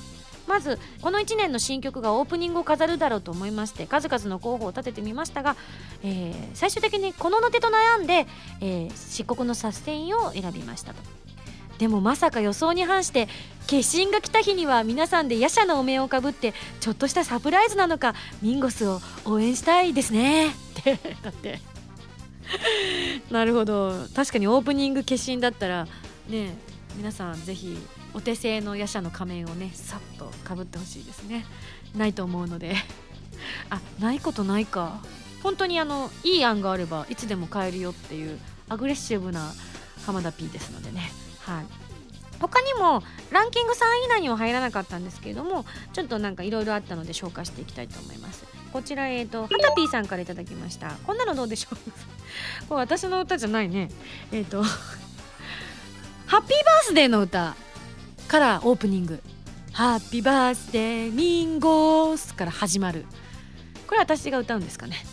[0.48, 5.54] まずこの1年の新曲がオープニングを飾るだろうと思いまして数々の候補を立ててみましたが、
[6.02, 8.26] えー、最終的にこのの手と悩んで、
[8.60, 11.00] えー、漆黒のサステインを選びましたと。
[11.80, 13.26] でもまさか予想に反して
[13.66, 20.48] 決心が来た日には皆さんで夜叉のお面をかぶってちょっとしたサプライズなのかミンゴスを応援したいですね。
[20.48, 20.52] っ
[20.84, 21.58] てだって
[23.30, 23.94] なるほど。
[24.14, 25.88] 確かにオープニング決心だったら
[26.28, 26.54] ね
[26.96, 27.78] 皆さんぜひ
[28.12, 31.46] お手製の夜叉の仮面をねさっとかぶってほしいですね。
[31.96, 32.74] ないと思うので。
[33.70, 35.00] あないことないか。
[35.42, 39.54] 本当にあのいい案があればいつでも買えるよっていうアグレッシブな
[40.04, 41.10] 浜田 P ですのでね。
[41.40, 41.64] はい。
[42.40, 48.44] 他にもランキング3位以内には入らなかったんですけれどもちょっとなんかいろいろあったので紹介していきたいと思います。
[48.72, 50.90] こちらえっ、ー、とはたぴーさんから頂きました。
[51.06, 51.76] こんなのどうでしょう？
[52.68, 53.90] これ私の歌じゃないね。
[54.32, 57.56] えっ、ー、とハッピーバースデーの歌
[58.28, 59.22] からオープニング
[59.72, 63.04] 「ハッピーバースデーミンゴース」から始まる。
[63.86, 65.04] これ私が歌うんですかね。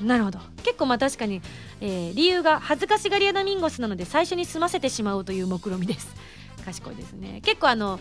[0.00, 0.40] なるほど。
[0.64, 1.40] 結構まあ確かに
[1.80, 6.14] えー、理由が恥ずかしがり屋のミンゴスなので最初に済ませてしまおうという目論見です。
[6.64, 7.40] 賢いですね。
[7.42, 7.98] 結構あの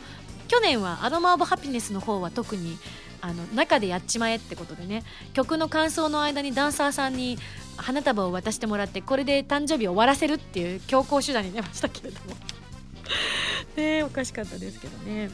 [0.47, 2.77] 去年はアロマ・オブ・ハピネスの方は特に
[3.21, 5.03] あの中でやっちまえってことでね。
[5.33, 7.37] 曲の感想の間にダンサーさんに
[7.77, 12.35] 花束を渡してもらってこれで誕生日を終わらせるっていう 強行手段に出ましたけれども。
[13.77, 15.29] ねおかしかったですけどね。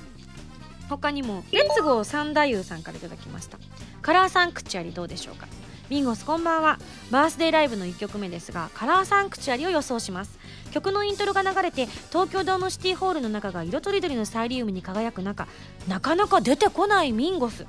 [0.87, 3.57] 他にもレッツゴー三太夫さんから頂きました。
[4.03, 5.47] カラーサンクチュアリどうでしょうか？
[5.87, 6.79] ミンゴスこんばんは。
[7.11, 10.39] バースデーライブの1曲目ですがカラーサンクチュアリを予想します。
[10.71, 15.47] 曲のイントロが流れて東京ドームシティホールの中が色とりどりのサイリウムに輝く中
[15.87, 17.67] なかなか出てこないミンゴス。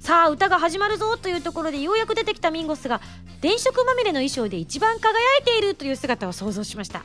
[0.00, 3.02] さあ歌が始まるぞというところでようやく出てきたミンゴスが
[3.42, 7.04] 電飾まみれの衣装で一番輝いているという姿を想像しました。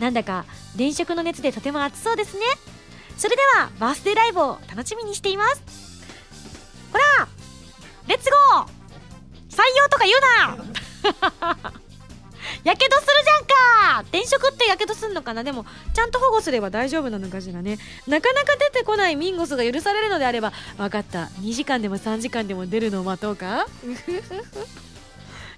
[0.00, 2.42] なんだか電飾の熱でとても熱そうですね。
[3.16, 5.62] それではバースデーライブを楽しみにしています。
[6.92, 7.28] ほら！
[8.08, 8.75] レッツゴー！
[9.56, 11.72] 採用とか言うな。
[12.62, 14.08] やけどするじゃんか。
[14.10, 15.42] 転職ってやけどすんのかな。
[15.42, 17.78] でもちゃんと保護すれば大丈夫なのかしらね。
[18.06, 20.52] なかなか出てこないミンゴスが許されるのであれば。
[20.76, 21.24] 分かった。
[21.40, 23.66] 2時間でも3時間でも出るのを待とうか。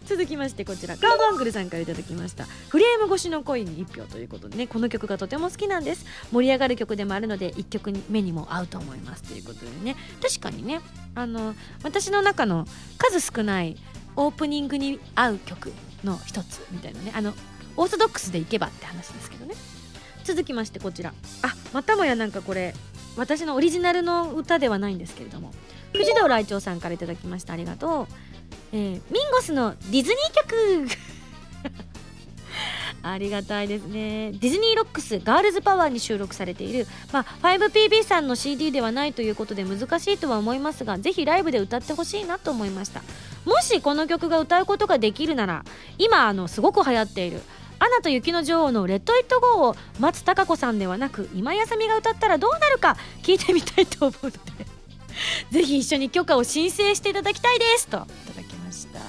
[0.08, 2.44] 続きましてこちらカーバングルさんから頂きました。
[2.44, 6.06] フレーム越しの恋に1票ということでねこの曲がとても好きなんです。
[6.32, 9.96] 盛り上がる曲でもあるので1曲目にも合うと思いますということでね。
[10.22, 10.80] 確かにね
[11.14, 13.76] あの私の中の数少ない
[14.16, 17.34] オープニングに合う曲の一つみたいなねあの
[17.76, 19.54] オーソドックスでいけばって話ですけどね。
[20.24, 21.12] 続きましてこちら。
[21.42, 22.74] あまたもやなんかこれ
[23.18, 25.52] 私のオリジナルの歌ではないんですけれども。
[25.92, 27.54] 藤堂来長さんから頂きました。
[27.54, 28.06] ありがとう、
[28.72, 30.88] えー、ミンゴスのディズニー曲。
[33.02, 34.32] ありがたいですね。
[34.32, 43.02] ディズニーロックスガールズパワーに収録されている、まあ、5PB さんの CD ではないということで難しいとは思いますがぜひライブで歌ってほしいなと思いました。
[43.44, 45.64] もしこの曲が歌うことができるなら
[45.96, 47.40] 今あのすごく流行っている
[47.78, 54.77] 「アナと雪の女王」の「レッド・イット・ゴー」を松たか子さんではなく今やさみが歌ったらどうなるか聞いてみたいと思うので。
[55.50, 58.00] ぜひ一緒に許可を申請していただきたいですとい
[58.32, 59.00] ただきました。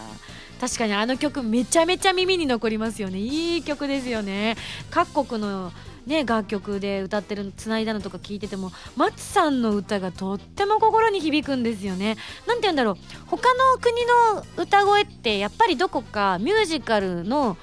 [0.60, 3.20] 確かにあの曲めちゃめちゃ耳に残りますよね。
[3.20, 4.57] いい曲ですよね。
[4.91, 5.72] 各国の
[6.05, 12.18] ね、楽曲で歌ってるつないだのとか聞いてても松さんの歌がとっても心に響くんですよね。
[12.47, 12.97] なんて言うんだろう。
[13.28, 13.95] 他の国
[14.34, 17.57] の歌声ってやっぱりどこかミュージカルの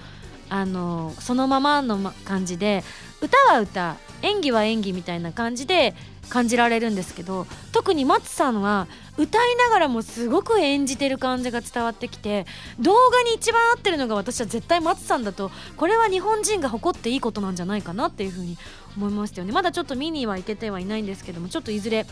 [0.48, 2.84] あのそのままの感じで
[3.20, 5.94] 歌は歌演技は演技みたいな感じで
[6.28, 12.46] 感じられるんですけど特に松さんは歌いながらもすごく演じてる感じが伝わってきて
[12.80, 18.58] 動画に一番合ってるのが私は絶対松さんだとこれは日本人が誇っていいことなんじゃないかなっていうふうに
[18.96, 19.52] 思いましたよね。
[19.52, 22.06] まだちょっと見には行けてはいないんですけどもちょっといずれ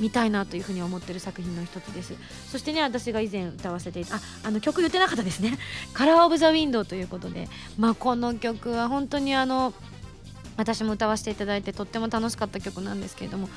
[0.00, 2.14] 見たいなというふうに思ってる作品の一つです。
[2.50, 5.58] そしてね私が以前歌わせてああの曲言ってなかったですね
[5.94, 7.48] 「カラー・オブ・ザ・ウィンドウ」ということで。
[7.78, 9.72] まあこの曲は本当にあの
[10.56, 13.48] 私も歌わせていただいてとっても楽しかった曲なんですけれども。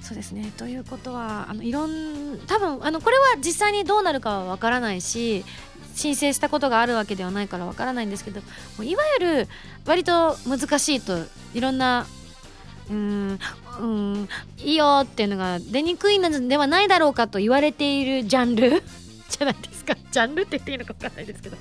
[0.00, 0.52] そうですね。
[0.56, 5.44] ということはあのいろん多分あのこれは実際にどうなるかはわからないし
[5.98, 8.46] 申請したことがあるわけではないからわからないんですけども
[8.80, 9.48] ういわゆる
[9.84, 11.18] 割と難しいと
[11.54, 12.06] いろんな
[12.90, 13.38] うん
[13.80, 14.28] うん
[14.58, 18.82] いいよっていうのが出にくいのではないだろうかと言われているジャンル？
[19.28, 19.94] じゃないですか。
[20.10, 21.56] ジャンルって言っていいのか分かんないですけど。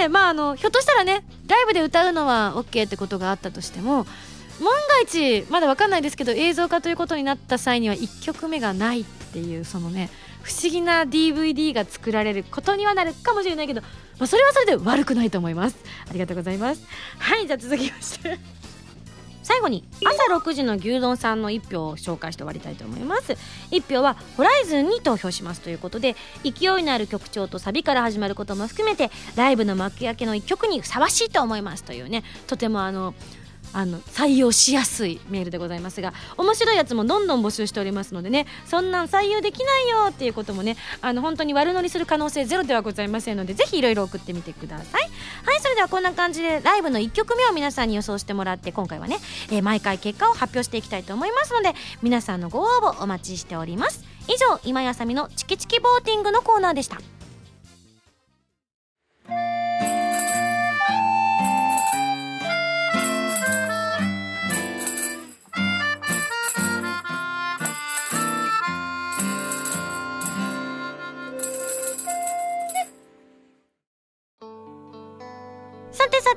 [0.00, 4.04] でまああのひょっとしたらねライブで歌うのは OK ってことがあったとしても
[4.60, 10.10] 万が一まだ分かんないですけど映像化ということになった際には1曲目がないっていうそのね
[10.44, 13.88] 不思議な DVD が作られることにはなるかもしれないけど、ま
[14.20, 15.76] あ、それはそれで悪くないと思います。
[16.08, 16.86] ありがとうございます。
[17.18, 18.38] はいじゃあ続きまして。
[19.42, 23.36] 最後に朝6時の牛丼さんの1票を紹介して終わりたいと思います。
[23.70, 33.14] 1票はホライズンに投票しますということで勢いのある曲調とサビから始まることも含めてライブの幕開けの1曲にふさわしいと思いますというねとてもあの
[33.74, 45.02] あの採用しやすいメールでございますが面白いやつもどんどん募集しておりますのでねそんなん採用できないよっていうこともねあの本当に悪乗りする可能性ゼロではございませんのでぜひいろいろ送ってみてください。
[45.02, 49.16] はいそれではこんな感じでライブの1曲目を皆さんに予想してもらって今回はね、
[49.50, 54.04] えー、毎回結果を発表していきたいと思いますので皆さんのご応募お待ちしております。
[54.28, 57.13] 以上今やさみのチキチキボーティングのコーナーでした。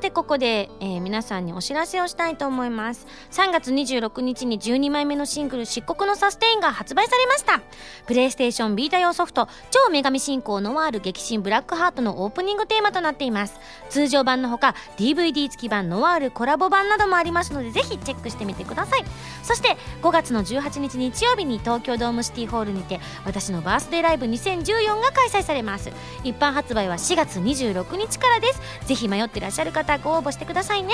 [0.08, 3.08] てここで、えー、皆さんにお知らせをしたいと思います。
[3.32, 7.62] 3月26日に12枚目のシングル「漆黒のサステイン」が発売されました。
[8.06, 13.60] プレイステーションビータ用ソフト「超女神信仰ノワール激震ブラックハート」のオープニングテーマとなっています。
[13.90, 19.04] 通常版のほか DVD 付き版ノワールコラボ版などもありますのでぜひチェックしてみてください。
[19.44, 25.92] そして5月の18日日曜日に東京ドームシティホールにて私のバースデーライブ2014が開催されます。
[26.24, 28.62] 一般発売は4月26日からです。
[28.86, 30.94] ぜひ迷ってらっしゃる方ご応募してくださいね。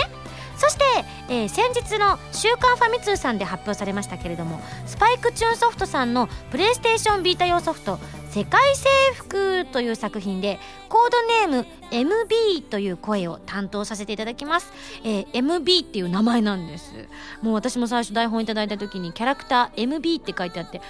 [0.58, 0.84] そして、
[1.30, 8.00] えー、先日の「週刊ファミ通」さんで発表されましたけれどもスパイクチューンソフトさんのプレイステーションビータ用ソフト
[8.30, 10.60] 「世界征服」という作品で
[10.94, 14.72] コードネーム MB という声を担当させていただきます、
[15.04, 17.08] えー、MB っていう名前なんです。
[17.42, 20.82] もう私も最初台本いただいた時にキャラクター MB って書いてあってん？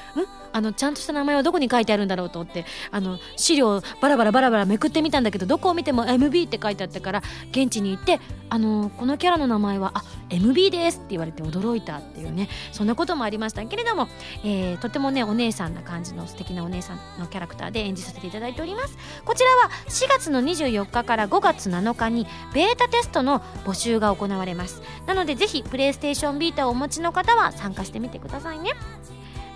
[0.51, 14.07] あのちゃんとした名前はどこに書いてあるんだろうと思ってあの資料バラバラバラバラめくってみたんだけどどこを見ても MB って書いてあったから現地に行ってあのこのキャラの名前はあ MB ですって言われて驚いたっていうねそんなこともありましたけれども、
[14.43, 18.95] えー、とてもねお姉さんな感じの素敵なお姉さんのキャラクターで演じさせていただいております。
[19.25, 24.81] こちらは4月の24日から5月7日にベータテストの募集が行われます。
[25.05, 28.71] なのでぜひプレイステーションビータをお持ちの方は参加してみてくださいね。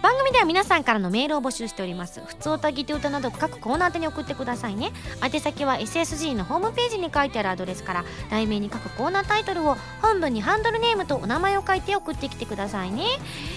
[0.02, 2.22] 番組では皆さんからのメールを募集しております。
[2.26, 4.92] 普通歌ぎて歌など各コーナー宛に送ってくださいね。
[5.24, 13.04] 宛先は SSG のホームページに書いてあるアドレスから題名に各コーナータイトルを本文にハンドルネームとお名前を書いて送ってきてくださいね、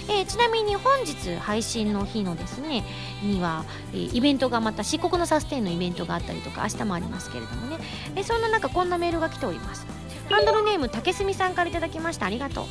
[0.09, 2.85] えー、ちなみに本日配信の日のですね
[3.23, 7.77] には、えー、イベントがまた漆黒のサステインのイベントがあったりとか明日もありますけれどもね、
[8.17, 9.87] えー、そんな中こんなメールが来ております。
[10.31, 12.27] ハンドルネーム竹住さんから頂きました。
[12.27, 12.65] ありがとう。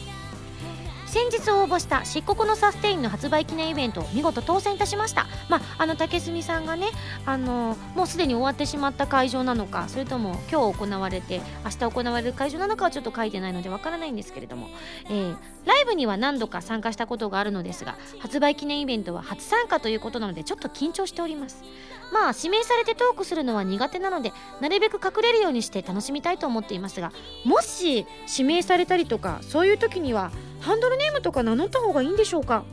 [1.10, 5.26] 先日応募した漆黒のサステインの発売記念イベント見事当選いたしました。
[5.50, 6.90] まああの竹住さんがね
[7.26, 14.68] あのもうすでに終わってしまった会場なのかそれとも今日行われて明日行われる会場なのかはちょっと書いてないのでわからないんですけれども、
[15.06, 21.64] えー、ライブには何度か参加したことがあるのですが発売記念イベントは初参加ということなのでちょっと緊張しております。
[22.12, 27.12] まあ指名されてトークするのは苦手なのでなるべく隠れるようにして楽しみたいと思っていますが
[27.46, 32.64] もし指名されたりとかそういう時にはハンドルネームとか名乗った方がいいんでしょうか？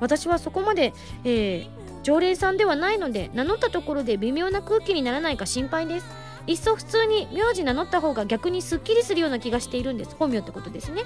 [0.00, 0.92] 私はそこまで、
[1.24, 1.68] えー、
[2.02, 6.06] 常連さんではないので名乗ったところで微妙な空気にならないか心配です。
[6.48, 10.16] いっそ普通に名字名乗った方が逆にすっきりするような気がしているんです。
[10.18, 11.02] 本名ってことですね。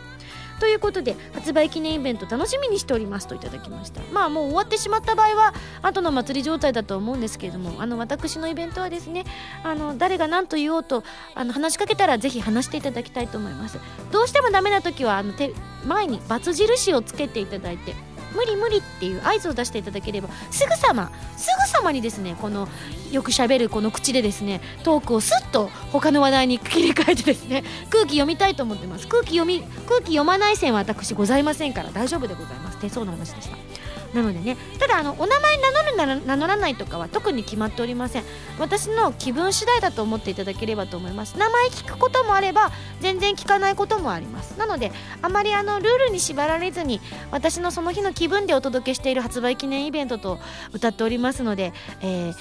[0.59, 4.01] ということで発売記念イベント楽しみにしておりますといただきました。
[4.13, 9.25] まあもう終わってしまった場合は後の祭り状態だと思うんですけれどもあの私のイベントはですね
[9.63, 11.05] あの誰が何と言おうと
[11.35, 13.79] あの話しかけたらぜひ話していただきたいと思います。
[14.11, 15.53] どうしてもダメな時はあの手
[15.85, 17.95] 前にバツ印をつけていただいて
[18.37, 22.69] 無理無理っていう合図を出していただければすぐさますぐさまにですねこの
[23.11, 29.09] よくしゃべるこの口でですねトークをすっと他の話題に切り替えてですね空気読みたいと思ってます。
[29.09, 32.79] 空気読み空気読まない線は私ございませんから大丈夫でございます。
[32.79, 33.57] 手相の話でした。
[34.15, 38.25] なのでねただあのお名前名乗るなら名乗らないとかは特に決まっておりません。
[38.59, 41.37] 私の気分次第だと思っていただければと思います。
[41.39, 44.59] 名前聞くこともあれば全然聞かないこともあります。
[44.59, 44.93] なので
[45.23, 47.01] あまりあのルールに縛られずに
[47.31, 50.39] 私のその日の気分でお届けしている発売記念イベントと
[50.73, 52.35] 歌っておりますので、えー、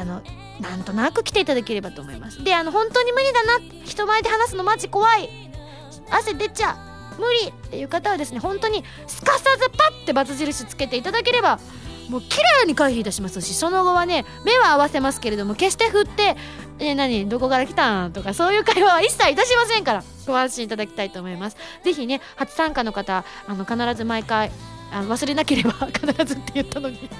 [0.00, 0.22] あの
[0.60, 2.42] なんとなく来ていただければと思います。
[2.42, 5.28] であの本当に無理だな人前で話すのマジ怖い。
[6.10, 6.87] 汗出ちゃう。
[7.18, 11.58] 無理っていう方はですね本当にすかさずパッてバツ印つけていただければ
[12.08, 16.36] もう綺麗に回避いたしますしその後はね目は合わせますけれども決して振って
[16.80, 24.50] 「え、何どこから来たん?」とかそういう会話は一切いたしませんからご安心いただきたいと思います是非ね初参加の方あの必ず毎回
[24.90, 27.10] あの忘れなければ必ずって言ったのに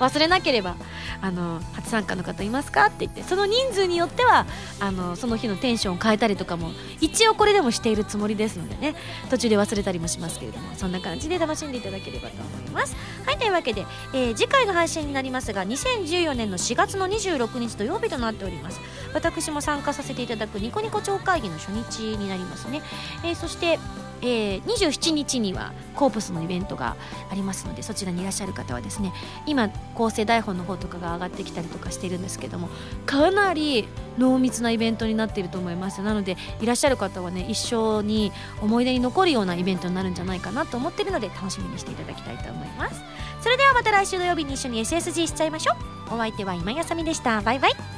[0.00, 0.76] 忘れなければ
[1.20, 4.46] あの初参加の方いますかって言ってその人数によっては
[4.80, 6.70] あのその日のテンションを変えたりとかも
[7.00, 8.94] 一応これでもしているつもりですのでね
[9.30, 12.96] 途中で忘れたりもしますけれどもそんな感じで楽しんでいただければと思います。
[13.26, 13.84] はいというわけで、
[14.14, 18.80] えー、次回の配信になりますが2014年の4月の26日土曜日となっております。
[19.14, 22.82] 私も参加させていただくニコニコ超会議の初日になりますね、
[23.24, 23.78] えー、そして
[24.22, 26.96] えー、27日にはコープスのイベントが
[27.30, 29.12] ありますのでそちらにいらっしゃる方はですね
[29.46, 32.68] 今構成台本の方とかが上がってきたりとかしているんですけども
[33.06, 33.88] かなり
[34.18, 36.02] 濃密なイベントになっていると思います。
[36.02, 43.00] なのでいらっしゃる方はね一生に思い出に残るようなイベントになるんじゃないかなと思っているので楽しみにしていただきたいと思います。
[43.40, 45.74] それではまた来週土曜日に一緒に SSG しちゃいましょ
[46.10, 46.14] う。
[46.14, 47.40] お相手は今やさみでした。
[47.42, 47.97] バイバイ。